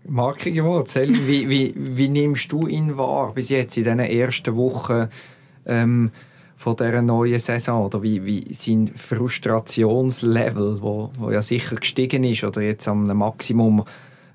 Markige 0.08 0.64
Wort. 0.64 0.90
Selim, 0.90 1.28
wie, 1.28 1.50
wie, 1.50 1.74
wie 1.76 2.10
nimmst 2.10 2.52
du 2.52 2.68
ihn 2.68 2.98
wahr 2.98 3.34
bis 3.34 3.50
jetzt 3.50 3.78
in 3.78 3.84
diesen 3.84 4.00
ersten 4.00 4.56
Wochen 4.56 5.08
ähm, 5.66 6.12
von 6.56 6.76
dieser 6.76 7.02
neuen 7.02 7.40
Saison? 7.40 7.86
Oder 7.86 8.04
wie, 8.04 8.26
wie 8.26 8.54
sein 8.54 8.92
Frustrationslevel, 8.96 10.82
wo, 10.82 11.10
wo 11.18 11.32
ja 11.32 11.42
sicher 11.42 11.76
gestiegen 11.76 12.24
ist 12.24 12.44
oder 12.44 12.62
jetzt 12.62 12.88
am 12.88 13.06
Maximum 13.06 13.84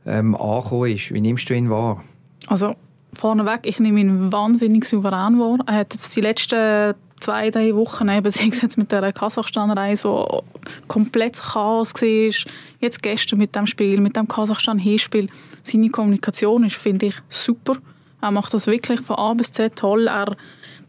ähm, 0.07 0.35
angekommen 0.35 0.93
ist, 0.93 1.13
wie 1.13 1.21
nimmst 1.21 1.49
du 1.51 1.55
ihn 1.55 1.71
wahr? 1.71 2.03
Also 2.47 2.75
vorneweg, 3.13 3.61
ich 3.65 3.81
nehme 3.81 4.01
ihn 4.01 4.33
wahnsinnig 4.33 4.85
souverän 4.85 5.39
wahr. 5.39 5.59
Er 5.67 5.75
hat 5.75 5.95
jetzt 5.95 6.15
die 6.17 6.21
letzten 6.21 6.95
zwei, 7.21 7.51
drei 7.51 7.75
Wochen, 7.75 8.09
eben 8.09 8.31
sei 8.31 8.49
es 8.51 8.63
jetzt 8.63 8.79
mit 8.79 8.91
der 8.91 9.13
Kasachstan-Reise, 9.13 10.09
wo 10.09 10.43
komplett 10.89 11.37
Chaos 11.37 11.95
war, 11.95 12.53
jetzt 12.81 13.03
gestern 13.03 13.39
mit 13.39 13.55
dem 13.55 13.67
Spiel, 13.67 14.01
mit 14.01 14.17
dem 14.17 14.29
Kasachstan-Hinspiel, 14.29 15.29
seine 15.63 15.91
Kommunikation 15.91 16.65
ist, 16.65 16.77
finde 16.77 17.07
ich, 17.07 17.15
super. 17.29 17.77
Er 18.21 18.31
macht 18.31 18.53
das 18.53 18.67
wirklich 18.67 19.01
von 19.01 19.17
A 19.17 19.35
bis 19.35 19.51
Z 19.51 19.77
toll. 19.77 20.07
Er 20.07 20.37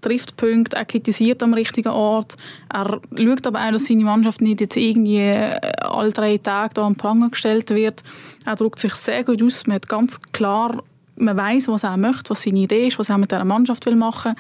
trifft 0.01 0.35
Punkte, 0.35 0.75
er 0.75 0.85
kritisiert 0.85 1.41
am 1.43 1.53
richtigen 1.53 1.89
Ort. 1.89 2.35
Er 2.69 2.99
schaut 3.17 3.47
aber 3.47 3.65
auch, 3.65 3.71
dass 3.71 3.85
seine 3.85 4.03
Mannschaft 4.03 4.41
nicht 4.41 4.59
jetzt 4.59 4.75
irgendwie 4.75 5.19
äh, 5.19 5.59
alle 5.79 6.11
drei 6.11 6.37
Tage 6.37 6.73
da 6.73 6.85
am 6.85 6.95
Pranger 6.95 7.29
gestellt 7.29 7.69
wird. 7.69 8.03
Er 8.45 8.55
drückt 8.55 8.79
sich 8.79 8.93
sehr 8.95 9.23
gut 9.23 9.41
aus. 9.41 9.65
Man 9.65 9.75
hat 9.75 9.87
ganz 9.87 10.19
klar 10.33 10.83
man 11.21 11.37
weiß, 11.37 11.67
was 11.67 11.83
er 11.83 11.97
möchte, 11.97 12.31
was 12.31 12.43
seine 12.43 12.59
Idee 12.59 12.87
ist, 12.87 12.99
was 12.99 13.09
er 13.09 13.17
mit 13.17 13.31
dieser 13.31 13.45
Mannschaft 13.45 13.85
will 13.85 13.95
machen. 13.95 14.35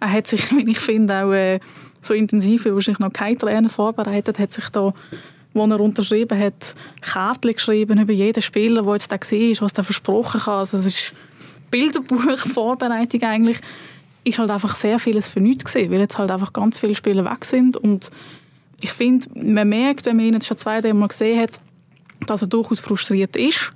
Er 0.00 0.12
hat 0.12 0.26
sich, 0.26 0.50
wie 0.56 0.70
ich 0.70 0.80
finde, 0.80 1.24
auch 1.24 1.32
äh, 1.32 1.60
so 2.00 2.14
intensiv 2.14 2.64
wie 2.64 2.72
wahrscheinlich 2.72 2.98
noch 2.98 3.12
kein 3.12 3.38
Trainer 3.38 3.70
vorbereitet, 3.70 4.38
hat 4.38 4.52
sich 4.52 4.68
da, 4.68 4.92
wo 5.52 5.66
er 5.66 5.80
unterschrieben 5.80 6.38
hat, 6.38 6.74
Kärtchen 7.00 7.52
geschrieben 7.54 8.00
über 8.00 8.12
jeden 8.12 8.42
Spieler, 8.42 8.82
der 8.82 8.92
jetzt 8.92 9.10
da 9.10 9.16
war, 9.16 9.60
was 9.60 9.72
er 9.72 9.84
versprochen 9.84 10.40
kann. 10.40 10.58
Also 10.58 10.76
es 10.76 10.86
ist 10.86 11.14
Bilderbuch-Vorbereitung 11.70 13.22
eigentlich. 13.28 13.58
Ist 14.24 14.38
halt 14.38 14.50
einfach 14.50 14.74
sehr 14.76 14.98
vieles 14.98 15.28
für 15.28 15.40
nichts 15.40 15.64
gesehen, 15.64 15.90
weil 15.92 16.00
jetzt 16.00 16.18
halt 16.18 16.30
einfach 16.30 16.52
ganz 16.52 16.78
viele 16.78 16.94
Spieler 16.94 17.24
weg 17.24 17.44
sind 17.44 17.76
und 17.76 18.10
ich 18.80 18.92
finde, 18.92 19.26
man 19.34 19.68
merkt, 19.68 20.04
wenn 20.04 20.16
man 20.16 20.26
ihn 20.26 20.34
jetzt 20.34 20.46
schon 20.46 20.58
zwei, 20.58 20.80
drei 20.80 20.92
Mal 20.92 21.08
gesehen 21.08 21.40
hat, 21.40 21.60
dass 22.26 22.42
er 22.42 22.48
durchaus 22.48 22.80
frustriert 22.80 23.36
ist 23.36 23.72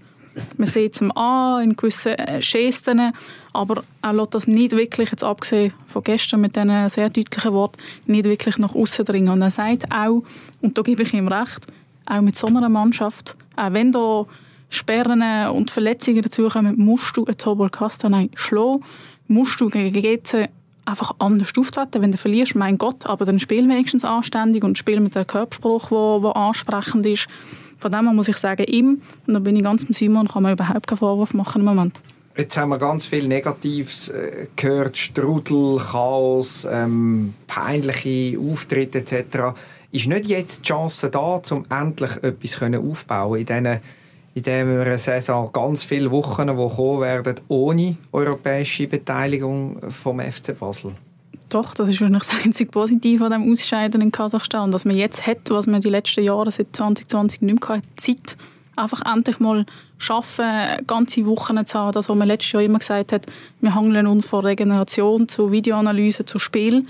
man 0.57 0.67
sieht 0.67 0.95
es 0.95 1.01
ihm 1.01 1.11
an 1.13 1.63
in 1.63 1.77
gewissen 1.77 2.15
äh, 2.19 2.41
Gesten, 2.41 3.13
aber 3.53 3.83
er 4.03 4.13
lässt 4.13 4.35
das 4.35 4.47
nicht 4.47 4.73
wirklich, 4.73 5.11
jetzt 5.11 5.25
abgesehen 5.25 5.73
von 5.87 6.03
gestern 6.03 6.41
mit 6.41 6.57
diesen 6.57 6.89
sehr 6.89 7.11
deutlichen 7.11 7.53
Worten, 7.53 7.83
nicht 8.07 8.25
wirklich 8.25 8.59
nach 8.59 8.75
außen 8.75 9.05
dringen. 9.05 9.29
Und 9.29 9.43
er 9.43 9.51
sagt 9.51 9.91
auch, 9.93 10.23
und 10.61 10.77
da 10.77 10.83
gebe 10.83 11.03
ich 11.03 11.15
ihm 11.15 11.29
recht, 11.29 11.67
auch 12.07 12.21
mit 12.21 12.37
so 12.37 12.47
einer 12.47 12.69
Mannschaft, 12.69 13.37
auch 13.57 13.73
wenn 13.73 13.93
da 13.93 14.27
Sperren 14.71 15.23
und 15.51 15.71
Verletzungen 15.71 16.23
dazukommen, 16.23 16.79
musst 16.79 17.17
du 17.17 17.25
einen 17.25 17.39
Tobol 17.39 17.71
Castanei 17.71 18.29
schlagen, 18.35 18.85
musst 19.27 19.61
du 19.61 19.69
gegen 19.69 19.93
GC 20.01 20.49
einfach 20.85 21.15
anders 21.19 21.53
auftreten. 21.57 22.03
Wenn 22.03 22.13
du 22.13 22.19
verlierst, 22.19 22.55
mein 22.55 22.79
Gott, 22.79 23.07
aber 23.07 23.25
dann 23.25 23.39
spiel 23.39 23.69
wenigstens 23.69 24.05
anständig 24.05 24.65
und 24.65 24.79
spiel 24.79 25.01
mit 25.01 25.17
einem 25.17 25.27
Körperspruch, 25.27 26.21
der 26.23 26.37
ansprechend 26.37 27.07
ist. 27.07 27.29
Von 27.79 27.93
dem 27.93 28.05
her 28.05 28.13
muss 28.13 28.29
ich 28.29 28.37
sagen, 28.37 28.67
ihm, 28.67 29.03
und 29.27 29.35
da 29.35 29.41
bin 29.41 29.57
ich 29.57 29.63
ganz 29.63 29.89
mit 29.89 29.97
Simon, 29.97 30.29
kann 30.29 30.43
man 30.43 30.53
überhaupt 30.53 30.87
keinen 30.87 30.99
Vorwurf 30.99 31.35
machen 31.35 31.61
im 31.61 31.67
Moment. 31.67 32.01
Jetzt 32.37 32.57
haben 32.57 32.69
wir 32.69 32.79
ganz 32.79 33.07
viel 33.07 33.27
Negatives 33.27 34.09
äh, 34.11 34.47
gehört, 34.55 34.97
Strudel, 34.97 35.79
Chaos, 35.79 36.67
ähm, 36.71 37.35
peinliche 37.49 38.39
Auftritte 38.39 38.99
etc. 38.99 39.59
Ist 39.91 40.07
nicht 40.07 40.27
jetzt 40.27 40.61
die 40.61 40.69
Chance 40.69 41.11
da, 41.11 41.41
um 41.51 41.65
endlich 41.69 42.11
etwas 42.23 42.63
aufzubauen 42.63 43.41
in 43.41 43.47
diesen 43.47 43.81
in 44.35 44.43
dieser 44.45 44.99
Saison 44.99 45.51
ganz 45.53 45.83
viele 45.83 46.13
Wochen, 46.13 46.47
die 46.47 46.55
kommen 46.55 47.01
werden, 47.01 47.41
ohne 47.49 47.97
europäische 48.13 48.87
Beteiligung 48.87 49.91
vom 49.91 50.21
FC 50.21 50.57
Basel? 50.57 50.93
Doch, 51.49 51.73
das 51.73 51.89
ist 51.89 52.01
wahrscheinlich 52.01 52.25
das 52.25 52.45
einzige 52.45 52.71
Positive 52.71 53.25
an 53.25 53.33
dem 53.33 53.53
Ausscheiden 53.53 54.03
in 54.03 54.13
Kasachstan, 54.13 54.71
dass 54.71 54.85
man 54.85 54.97
jetzt 54.97 55.27
hat, 55.27 55.49
was 55.49 55.67
man 55.67 55.81
die 55.81 55.89
letzten 55.89 56.23
Jahre 56.23 56.51
seit 56.51 56.77
2020 56.77 57.41
nicht 57.41 57.61
mehr 57.61 57.77
hatte, 57.77 57.89
Zeit 57.97 58.37
einfach 58.77 59.03
endlich 59.13 59.41
mal 59.41 59.65
schaffen, 59.97 60.47
ganze 60.87 61.27
Wochen 61.27 61.65
zu 61.65 61.79
haben. 61.79 61.93
Das, 61.93 62.09
was 62.09 62.17
man 62.17 62.29
letztes 62.29 62.53
Jahr 62.53 62.63
immer 62.63 62.79
gesagt 62.79 63.13
hat, 63.13 63.27
wir 63.61 63.75
hangeln 63.75 64.07
uns 64.07 64.27
von 64.27 64.45
Regeneration 64.45 65.29
zu 65.29 65.51
Videoanalyse 65.51 66.25
zu 66.25 66.39
Spiel, 66.39 66.87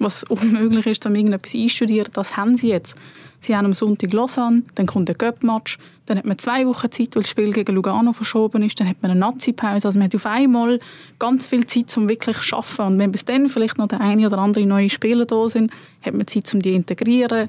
was 0.00 0.24
unmöglich 0.24 0.86
ist, 0.86 1.06
um 1.06 1.14
irgendetwas 1.14 1.54
einzustudieren, 1.54 2.10
das 2.12 2.36
haben 2.36 2.56
sie 2.56 2.68
jetzt. 2.68 2.96
Sie 3.42 3.56
haben 3.56 3.64
am 3.64 3.72
Sonntag 3.72 4.12
Lausanne, 4.12 4.64
dann 4.74 4.86
kommt 4.86 5.08
der 5.08 5.14
Göpp-Match, 5.14 5.78
dann 6.04 6.18
hat 6.18 6.26
man 6.26 6.38
zwei 6.38 6.66
Wochen 6.66 6.90
Zeit, 6.90 7.14
weil 7.14 7.22
das 7.22 7.30
Spiel 7.30 7.52
gegen 7.52 7.74
Lugano 7.74 8.12
verschoben 8.12 8.62
ist, 8.62 8.78
dann 8.78 8.88
hat 8.88 9.00
man 9.00 9.12
eine 9.12 9.20
Nazi-Pause, 9.20 9.88
also 9.88 9.98
man 9.98 10.06
hat 10.06 10.14
auf 10.14 10.26
einmal 10.26 10.78
ganz 11.18 11.46
viel 11.46 11.64
Zeit, 11.64 11.96
um 11.96 12.08
wirklich 12.08 12.38
zu 12.40 12.56
arbeiten. 12.56 12.82
Und 12.82 12.98
wenn 12.98 13.12
bis 13.12 13.24
dann 13.24 13.48
vielleicht 13.48 13.78
noch 13.78 13.88
der 13.88 14.02
eine 14.02 14.26
oder 14.26 14.38
andere 14.38 14.66
neue 14.66 14.90
Spieler 14.90 15.24
da 15.24 15.48
sind, 15.48 15.70
hat 16.02 16.12
man 16.12 16.26
Zeit, 16.26 16.52
um 16.52 16.60
die 16.60 16.70
zu 16.70 16.74
integrieren, 16.74 17.48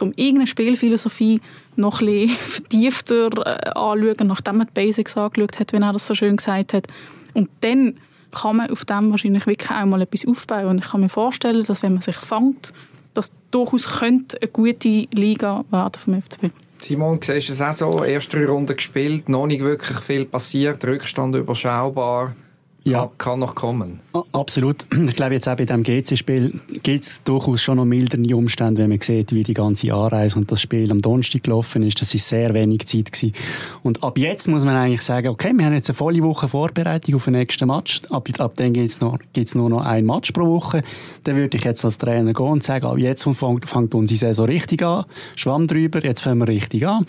um 0.00 0.12
irgendeine 0.16 0.46
Spielphilosophie 0.46 1.40
noch 1.76 2.00
ein 2.00 2.06
bisschen 2.06 2.28
vertiefter 2.36 3.28
äh, 3.46 3.70
anzuschauen, 3.70 4.26
nachdem 4.26 4.56
man 4.58 4.66
die 4.66 4.74
Basics 4.74 5.16
angeschaut 5.16 5.58
hat, 5.58 5.72
wie 5.72 5.78
er 5.78 5.92
das 5.92 6.06
so 6.06 6.14
schön 6.14 6.36
gesagt 6.36 6.74
hat. 6.74 6.86
Und 7.32 7.48
dann 7.62 7.94
kann 8.32 8.56
man 8.56 8.70
auf 8.70 8.84
dem 8.84 9.10
wahrscheinlich 9.10 9.46
wirklich 9.46 9.70
auch 9.70 9.84
mal 9.86 10.02
etwas 10.02 10.26
aufbauen. 10.26 10.66
Und 10.66 10.80
ich 10.80 10.90
kann 10.90 11.00
mir 11.00 11.08
vorstellen, 11.08 11.64
dass 11.64 11.82
wenn 11.82 11.94
man 11.94 12.02
sich 12.02 12.16
fängt 12.16 12.72
das 13.14 13.32
durchaus 13.50 13.98
könnte 13.98 14.40
eine 14.40 14.50
gute 14.50 15.06
Liga 15.12 15.64
werden 15.70 15.98
vom 15.98 16.22
FCB. 16.22 16.52
Simon, 16.80 17.18
siehst 17.20 17.48
du 17.48 17.52
es 17.52 17.60
auch 17.60 17.72
so? 17.72 18.04
Erste 18.04 18.38
drei 18.38 18.46
Runden 18.46 18.76
gespielt, 18.76 19.28
noch 19.28 19.46
nicht 19.46 19.62
wirklich 19.62 19.98
viel 19.98 20.24
passiert, 20.24 20.84
Rückstand 20.84 21.34
überschaubar 21.34 22.34
ja. 22.84 23.10
kann 23.18 23.40
noch 23.40 23.54
kommen. 23.54 24.00
Absolut. 24.32 24.86
Ich 25.10 25.16
glaube, 25.16 25.34
jetzt 25.34 25.48
auch 25.48 25.56
bei 25.56 25.64
diesem 25.64 25.82
GC-Spiel 25.82 26.60
gibt 26.82 27.04
es 27.04 27.22
durchaus 27.24 27.62
schon 27.62 27.76
noch 27.76 27.84
mildere 27.84 28.34
Umstände, 28.34 28.82
wenn 28.82 28.90
man 28.90 29.00
sieht, 29.00 29.32
wie 29.32 29.42
die 29.42 29.54
ganze 29.54 29.92
Anreise 29.92 30.38
und 30.38 30.50
das 30.50 30.60
Spiel 30.60 30.90
am 30.90 31.00
Donnerstag 31.00 31.42
gelaufen 31.42 31.82
ist. 31.82 32.00
Das 32.00 32.14
ist 32.14 32.28
sehr 32.28 32.54
wenig 32.54 32.86
Zeit 32.86 33.12
gewesen. 33.12 33.34
Und 33.82 34.02
ab 34.02 34.18
jetzt 34.18 34.48
muss 34.48 34.64
man 34.64 34.76
eigentlich 34.76 35.02
sagen, 35.02 35.28
okay, 35.28 35.52
wir 35.54 35.66
haben 35.66 35.74
jetzt 35.74 35.90
eine 35.90 35.96
volle 35.96 36.22
Woche 36.22 36.48
Vorbereitung 36.48 37.16
auf 37.16 37.24
den 37.24 37.34
nächsten 37.34 37.66
Match. 37.66 38.02
Ab, 38.10 38.28
ab 38.38 38.52
dann 38.56 38.72
gibt 38.72 39.00
es 39.36 39.54
nur 39.54 39.70
noch 39.70 39.84
ein 39.84 40.06
Match 40.06 40.32
pro 40.32 40.46
Woche. 40.46 40.82
Dann 41.24 41.36
würde 41.36 41.56
ich 41.56 41.64
jetzt 41.64 41.84
als 41.84 41.98
Trainer 41.98 42.32
gehen 42.32 42.46
und 42.46 42.62
sagen, 42.62 42.86
ab 42.86 42.98
jetzt 42.98 43.24
fängt, 43.24 43.68
fängt 43.68 43.94
unsere 43.94 44.18
Saison 44.18 44.46
richtig 44.46 44.82
an. 44.82 45.04
Schwamm 45.36 45.66
drüber, 45.66 46.04
jetzt 46.04 46.20
fangen 46.20 46.38
wir 46.38 46.48
richtig 46.48 46.86
an. 46.86 47.06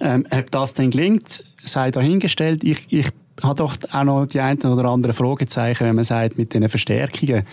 Ähm, 0.00 0.26
ob 0.30 0.50
das 0.50 0.74
dann 0.74 0.90
gelingt, 0.90 1.42
sei 1.64 1.90
dahingestellt. 1.90 2.64
Ich, 2.64 2.82
ich 2.88 3.10
hat 3.42 3.60
doch 3.60 3.76
auch 3.92 4.04
noch 4.04 4.26
die 4.26 4.40
einen 4.40 4.60
oder 4.62 4.88
anderen 4.88 5.14
Fragezeichen, 5.14 5.86
wenn 5.86 5.94
man 5.94 6.04
sagt, 6.04 6.38
mit 6.38 6.52
diesen 6.52 6.68
Verstärkungen. 6.68 7.44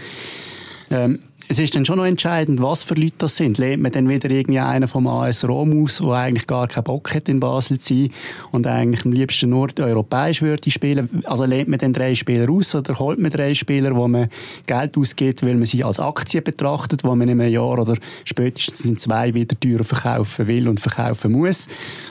Ähm, 0.89 1.19
es 1.49 1.59
ist 1.59 1.75
dann 1.75 1.85
schon 1.85 1.97
noch 1.97 2.05
entscheidend, 2.05 2.61
was 2.61 2.83
für 2.83 2.93
Leute 2.93 3.15
das 3.17 3.35
sind. 3.35 3.57
Lehnt 3.57 3.83
man 3.83 3.91
dann 3.91 4.07
wieder 4.07 4.29
irgendwie 4.29 4.59
einen 4.59 4.87
vom 4.87 5.07
AS 5.07 5.47
Rom 5.47 5.83
aus, 5.83 5.97
der 5.97 6.11
eigentlich 6.11 6.47
gar 6.47 6.67
keinen 6.67 6.85
Bock 6.85 7.13
hat, 7.13 7.27
in 7.27 7.39
Basel 7.39 7.79
zu 7.79 7.93
sein 7.93 8.11
und 8.51 8.65
eigentlich 8.65 9.05
am 9.05 9.11
liebsten 9.11 9.49
nur 9.49 9.69
europäisch 9.77 10.41
würde 10.41 10.71
spielen? 10.71 11.09
Also 11.25 11.45
lehnt 11.45 11.67
man 11.67 11.79
dann 11.79 11.93
drei 11.93 12.15
Spieler 12.15 12.49
aus 12.49 12.73
oder 12.73 12.97
holt 12.97 13.19
man 13.19 13.29
drei 13.29 13.53
Spieler, 13.53 13.95
wo 13.95 14.07
man 14.07 14.29
Geld 14.67 14.97
ausgibt, 14.97 15.43
weil 15.43 15.55
man 15.55 15.65
sie 15.65 15.83
als 15.83 15.99
Aktie 15.99 16.41
betrachtet, 16.41 17.03
wo 17.03 17.09
man 17.09 17.27
in 17.27 17.41
einem 17.41 17.51
Jahr 17.51 17.77
oder 17.77 17.97
spätestens 18.23 18.85
in 18.85 18.97
zwei 18.97 19.33
wieder 19.33 19.59
teurer 19.59 19.83
verkaufen 19.83 20.47
will 20.47 20.67
und 20.69 20.79
verkaufen 20.79 21.33
muss? 21.33 21.67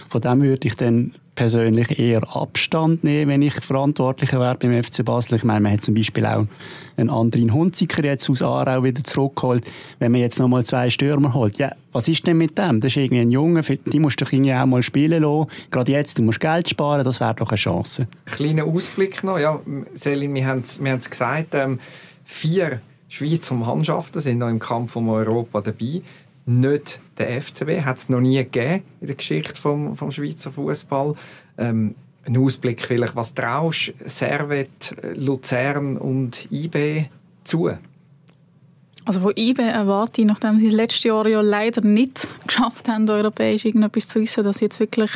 Von 0.09 0.21
dem 0.21 0.43
würde 0.43 0.69
ich 0.69 0.75
dann 0.75 1.13
persönlich 1.35 1.99
eher 1.99 2.23
Abstand 2.37 3.05
nehmen, 3.05 3.31
wenn 3.31 3.42
ich 3.42 3.55
Verantwortlicher 3.55 4.38
wäre 4.38 4.57
beim 4.57 4.83
FC 4.83 5.05
Basel. 5.05 5.37
Ich 5.37 5.45
meine, 5.45 5.61
man 5.61 5.73
hat 5.73 5.83
zum 5.83 5.95
Beispiel 5.95 6.27
auch 6.27 6.47
einen 6.97 7.11
anderen 7.11 7.53
Hunziker 7.53 8.05
jetzt 8.05 8.29
aus 8.29 8.42
Aarau 8.42 8.85
wieder 8.85 9.03
zurückgeholt. 9.03 9.64
Wenn 9.99 10.12
man 10.12 10.21
jetzt 10.21 10.38
nochmal 10.38 10.64
zwei 10.64 10.90
Stürmer 10.90 11.33
holt, 11.33 11.59
ja, 11.59 11.73
was 11.92 12.09
ist 12.09 12.27
denn 12.27 12.38
mit 12.38 12.59
dem? 12.59 12.81
Das 12.81 12.92
ist 12.92 12.97
irgendwie 12.97 13.23
ein 13.23 13.31
Junge, 13.31 13.62
die 13.62 13.99
musst 13.99 14.21
du 14.21 14.27
irgendwie 14.31 14.55
auch 14.55 14.66
mal 14.66 14.83
spielen 14.83 15.23
lassen. 15.23 15.51
Gerade 15.71 15.92
jetzt, 15.92 16.18
du 16.18 16.23
musst 16.23 16.40
Geld 16.40 16.68
sparen, 16.68 17.05
das 17.05 17.21
wäre 17.21 17.35
doch 17.35 17.51
eine 17.51 17.57
Chance. 17.57 18.09
Kleiner 18.27 18.64
Ausblick 18.64 19.25
noch, 19.25 19.38
ja, 19.38 19.61
Selin, 19.95 20.35
wir 20.35 20.47
haben 20.47 20.62
es 20.62 21.11
gesagt, 21.11 21.55
ähm, 21.55 21.79
vier 22.25 22.81
Schweizer 23.09 23.55
Mannschaften 23.55 24.21
sind 24.21 24.38
noch 24.38 24.49
im 24.49 24.59
Kampf 24.59 24.97
um 24.97 25.11
Europa 25.11 25.61
dabei 25.61 26.01
nicht 26.46 27.00
der 27.18 27.40
FCB. 27.40 27.85
Hat 27.85 27.98
es 27.98 28.09
noch 28.09 28.20
nie 28.20 28.37
gegeben 28.37 28.83
in 29.00 29.07
der 29.07 29.16
Geschichte 29.16 29.61
vom, 29.61 29.96
vom 29.96 30.11
Schweizer 30.11 30.50
Fußball. 30.50 31.14
Ähm, 31.59 31.94
ein 32.24 32.37
Ausblick 32.37 32.83
vielleicht, 32.87 33.16
was 33.16 33.35
traust 33.35 33.94
Servet, 34.05 34.94
Luzern 35.16 35.96
und 35.96 36.50
IB 36.52 37.07
zu? 37.44 37.70
Also 39.05 39.20
von 39.20 39.33
IB 39.37 39.61
erwarte 39.61 40.20
ich, 40.20 40.26
nachdem 40.26 40.59
sie 40.59 40.66
das 40.66 40.74
letzte 40.74 41.09
Jahr 41.09 41.26
ja 41.26 41.40
leider 41.40 41.81
nicht 41.81 42.28
geschafft 42.46 42.88
haben, 42.88 43.09
europäisch 43.11 43.64
irgendetwas 43.64 44.09
zu 44.09 44.20
wissen, 44.20 44.44
dass 44.44 44.59
sie 44.59 44.66
jetzt 44.66 44.78
wirklich 44.78 45.11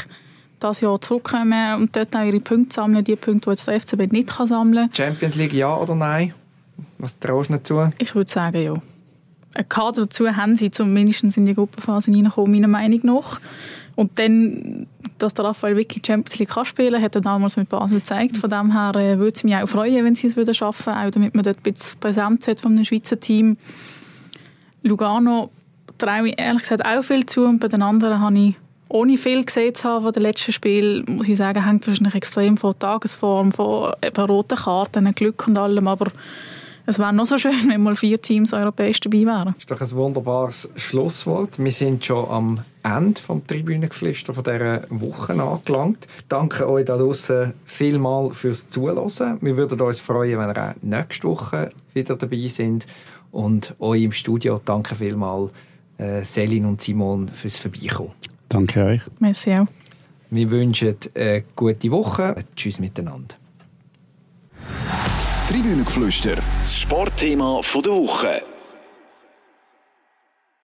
das 0.58 0.80
Jahr 0.80 1.00
zurückkommen 1.00 1.76
und 1.76 1.94
dort 1.94 2.16
auch 2.16 2.24
ihre 2.24 2.40
Punkte 2.40 2.74
sammeln, 2.74 3.04
die 3.04 3.14
Punkte, 3.14 3.50
die 3.50 3.50
jetzt 3.50 3.68
der 3.68 3.80
FCB 3.80 4.12
nicht 4.12 4.28
kann 4.28 4.46
sammeln 4.48 4.90
kann. 4.90 4.94
Champions 4.94 5.36
League 5.36 5.52
ja 5.52 5.76
oder 5.76 5.94
nein? 5.94 6.34
Was 6.98 7.16
traust 7.18 7.50
du 7.50 7.54
nicht 7.54 7.66
zu? 7.66 7.90
Ich 7.98 8.14
würde 8.14 8.30
sagen 8.30 8.62
ja 8.62 8.74
einen 9.56 9.68
Kader 9.68 10.02
dazu 10.02 10.28
haben 10.28 10.56
sie, 10.56 10.70
um 10.80 10.92
mindestens 10.92 11.36
in 11.36 11.46
die 11.46 11.54
Gruppenphase 11.54 12.10
hineinkommen, 12.10 12.52
meiner 12.52 12.68
Meinung 12.68 13.00
nach. 13.04 13.40
Und 13.94 14.18
dann, 14.18 14.86
dass 15.18 15.32
der 15.32 15.46
Raphael 15.46 15.76
Vicky 15.76 16.02
Champions 16.06 16.38
League 16.38 16.50
kann 16.50 16.66
spielen 16.66 17.02
hat 17.02 17.14
er 17.14 17.22
damals 17.22 17.56
mit 17.56 17.70
Basel 17.70 17.98
gezeigt. 17.98 18.36
Von 18.36 18.50
dem 18.50 18.72
her 18.72 18.94
äh, 18.94 19.18
würde 19.18 19.32
es 19.34 19.42
mich 19.42 19.56
auch 19.56 19.66
freuen, 19.66 20.04
wenn 20.04 20.14
sie 20.14 20.26
es 20.26 20.36
wieder 20.36 20.52
schaffen, 20.52 20.92
auch 20.92 21.10
damit 21.10 21.34
man 21.34 21.44
dort 21.44 21.56
ein 21.56 21.72
bisschen 21.72 21.98
Präsenz 21.98 22.46
hat 22.46 22.60
von 22.60 22.72
einem 22.72 22.84
Schweizer 22.84 23.18
Team. 23.18 23.56
Lugano 24.82 25.50
traue 25.96 26.28
ich 26.28 26.38
ehrlich 26.38 26.62
gesagt 26.62 26.84
auch 26.84 27.02
viel 27.02 27.24
zu 27.24 27.46
und 27.46 27.58
bei 27.58 27.68
den 27.68 27.80
anderen 27.80 28.20
habe 28.20 28.38
ich 28.38 28.54
ohne 28.88 29.16
viel 29.16 29.44
gesehen 29.44 29.74
zu 29.74 29.88
haben 29.88 30.04
von 30.04 30.12
den 30.12 30.22
letzten 30.22 30.52
Spiel, 30.52 31.02
muss 31.08 31.26
ich 31.26 31.38
sagen, 31.38 31.64
hängt 31.64 31.86
wahrscheinlich 31.86 32.14
extrem 32.14 32.56
von 32.56 32.78
Tagesform, 32.78 33.50
von 33.50 33.94
roten 34.18 34.58
Karten, 34.58 35.12
Glück 35.14 35.48
und 35.48 35.58
allem, 35.58 35.88
aber 35.88 36.12
es 36.86 36.98
wäre 36.98 37.12
noch 37.12 37.26
so 37.26 37.36
schön, 37.36 37.52
wenn 37.68 37.82
mal 37.82 37.96
vier 37.96 38.20
Teams 38.20 38.52
europäisch 38.52 39.00
dabei 39.00 39.26
wären. 39.26 39.54
Das 39.54 39.58
ist 39.58 39.70
doch 39.70 39.80
ein 39.80 39.90
wunderbares 39.90 40.68
Schlusswort. 40.76 41.58
Wir 41.58 41.72
sind 41.72 42.04
schon 42.04 42.28
am 42.28 42.60
Ende 42.82 43.20
vom 43.20 43.46
Tribünengeflüster 43.46 44.32
von 44.32 44.44
dieser 44.44 44.82
Woche 44.90 45.32
angelangt. 45.32 46.06
Danke 46.28 46.68
euch 46.68 46.84
da 46.84 46.96
draußen 46.96 47.54
vielmal 47.64 48.30
fürs 48.30 48.68
Zuhören. 48.68 49.38
Wir 49.40 49.56
würden 49.56 49.80
uns 49.80 50.00
freuen, 50.00 50.38
wenn 50.38 50.50
ihr 50.50 50.70
auch 50.70 50.74
nächste 50.82 51.28
Woche 51.28 51.72
wieder 51.92 52.16
dabei 52.16 52.46
sind. 52.46 52.86
Und 53.32 53.74
euch 53.80 54.02
im 54.02 54.12
Studio 54.12 54.60
danke 54.64 54.94
vielmal, 54.94 55.50
äh, 55.98 56.22
Selin 56.22 56.64
und 56.64 56.80
Simon, 56.80 57.28
fürs 57.28 57.58
Vorbeikommen. 57.58 58.12
Danke 58.48 58.84
euch. 58.84 59.02
Merci 59.18 59.54
auch. 59.54 59.66
Wir 60.30 60.50
wünschen 60.50 60.96
eine 61.14 61.44
gute 61.54 61.90
Woche. 61.90 62.36
Tschüss 62.54 62.78
miteinander. 62.78 63.34
Tribünengeflüster, 65.48 66.36
das 66.58 66.76
Sportthema 66.76 67.60
der 67.62 67.92
Woche. 67.92 68.55